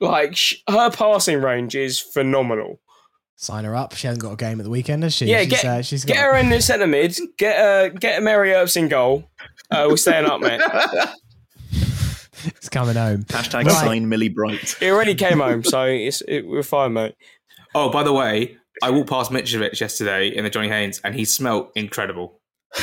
[0.00, 2.80] like sh- her passing range is phenomenal.
[3.36, 3.94] Sign her up.
[3.96, 5.26] She hasn't got a game at the weekend, has she?
[5.26, 7.16] Yeah, she's, get, uh, she's get got- her in the centre mid.
[7.38, 9.28] Get uh, get Mary Earps in goal.
[9.70, 10.60] Uh, we're staying up, mate.
[12.56, 13.24] It's coming home.
[13.24, 13.70] Hashtag Right.
[13.72, 14.76] sign Millie Bright.
[14.80, 17.14] He already came home, so it's it, we're fine, mate.
[17.74, 21.24] Oh, by the way, I walked past Mitrovic yesterday in the Johnny Haynes, and he
[21.24, 22.40] smelt incredible.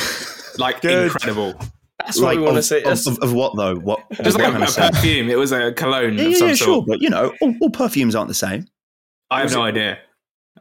[0.58, 1.04] Like Good.
[1.12, 1.54] incredible.
[2.00, 2.82] That's what like we want to of, see.
[2.82, 3.76] of, of, of what though?
[3.76, 4.00] What?
[4.22, 5.30] Just what like a, a perfume.
[5.30, 6.66] It was a cologne Yeah, of yeah, some yeah, sort.
[6.66, 8.66] sure, but you know, all, all perfumes aren't the same.
[9.30, 9.98] I have no it- idea.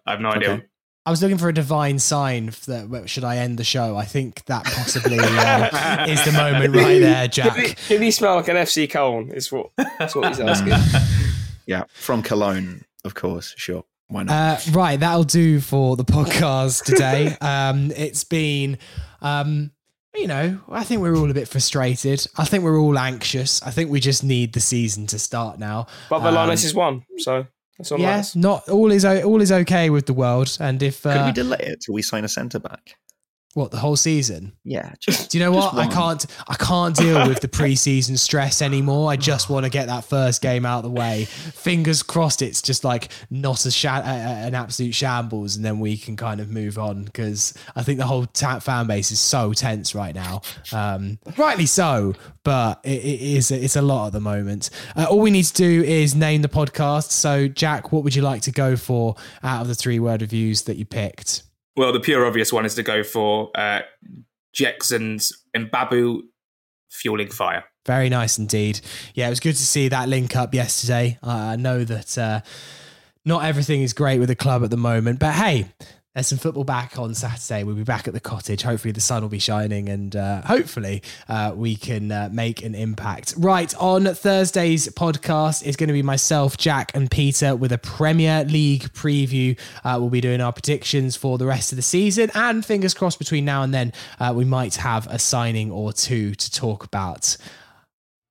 [0.06, 0.62] I have no idea.
[1.10, 3.97] I was looking for a divine sign that should I end the show?
[3.97, 7.78] I think that possibly uh, is the moment right there, did, he, Jack.
[7.88, 9.32] did he smell like an FC Cologne?
[9.32, 10.74] Is what that's what he's asking.
[11.66, 13.55] Yeah, from Cologne, of course.
[13.57, 14.34] Sure, why not?
[14.68, 17.36] Uh, right, that'll do for the podcast today.
[17.41, 18.78] um, it's been,
[19.24, 19.72] um,
[20.16, 22.24] you know, I think we're all a bit frustrated.
[22.38, 23.64] I think we're all anxious.
[23.64, 25.88] I think we just need the season to start now.
[26.07, 27.47] But Valanis Um, is one, so
[27.80, 27.99] that's all.
[27.99, 30.55] Yes, not all is all is okay with the world.
[30.59, 32.97] And if Could uh, we delay it till we sign a centre back?
[33.56, 35.74] What the whole season, Yeah, just Do you know what?
[35.74, 36.24] I can't.
[36.47, 39.10] I can't deal with the preseason stress anymore.
[39.10, 41.26] I just want to get that first game out of the way.
[41.26, 45.97] Fingers crossed, it's just like not a sha- uh, an absolute shambles, and then we
[45.97, 47.06] can kind of move on.
[47.06, 50.41] Because I think the whole ta- fan base is so tense right now.
[50.72, 54.70] Um, rightly so, but it, it is it's a lot at the moment.
[54.95, 57.12] Uh, all we need to do is name the podcast.
[57.12, 60.62] So, Jack, what would you like to go for out of the three word reviews
[60.64, 61.43] that you picked?
[61.80, 63.84] Well, the pure obvious one is to go for uh,
[64.51, 66.23] Jackson's Mbabu
[66.89, 67.63] fueling fire.
[67.86, 68.82] Very nice indeed.
[69.13, 71.17] Yeah, it was good to see that link up yesterday.
[71.23, 72.41] Uh, I know that uh,
[73.23, 75.71] not everything is great with the club at the moment, but hey,
[76.20, 77.63] there's some football back on Saturday.
[77.63, 78.61] We'll be back at the cottage.
[78.61, 82.76] Hopefully, the sun will be shining and uh, hopefully uh, we can uh, make an
[82.76, 83.36] impact.
[83.38, 88.43] Right, on Thursday's podcast is going to be myself, Jack, and Peter with a Premier
[88.43, 89.57] League preview.
[89.86, 93.17] Uh, we'll be doing our predictions for the rest of the season, and fingers crossed
[93.17, 97.38] between now and then, uh, we might have a signing or two to talk about.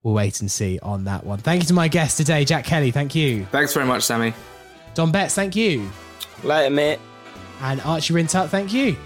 [0.03, 1.39] We'll wait and see on that one.
[1.39, 2.91] Thank you to my guest today, Jack Kelly.
[2.91, 3.47] Thank you.
[3.47, 4.35] Thanks very much, Sammy.
[4.93, 5.91] Dom Betts, thank you.
[6.45, 6.99] Later, mate.
[7.61, 8.97] And Archie Rhind-Tutt, thank you.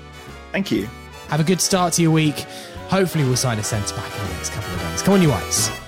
[0.53, 0.89] thank you.
[1.29, 2.41] Have a good start to your week.
[2.89, 5.03] Hopefully, we'll sign a centre back in the next couple of days.
[5.03, 5.82] Come on, you whites.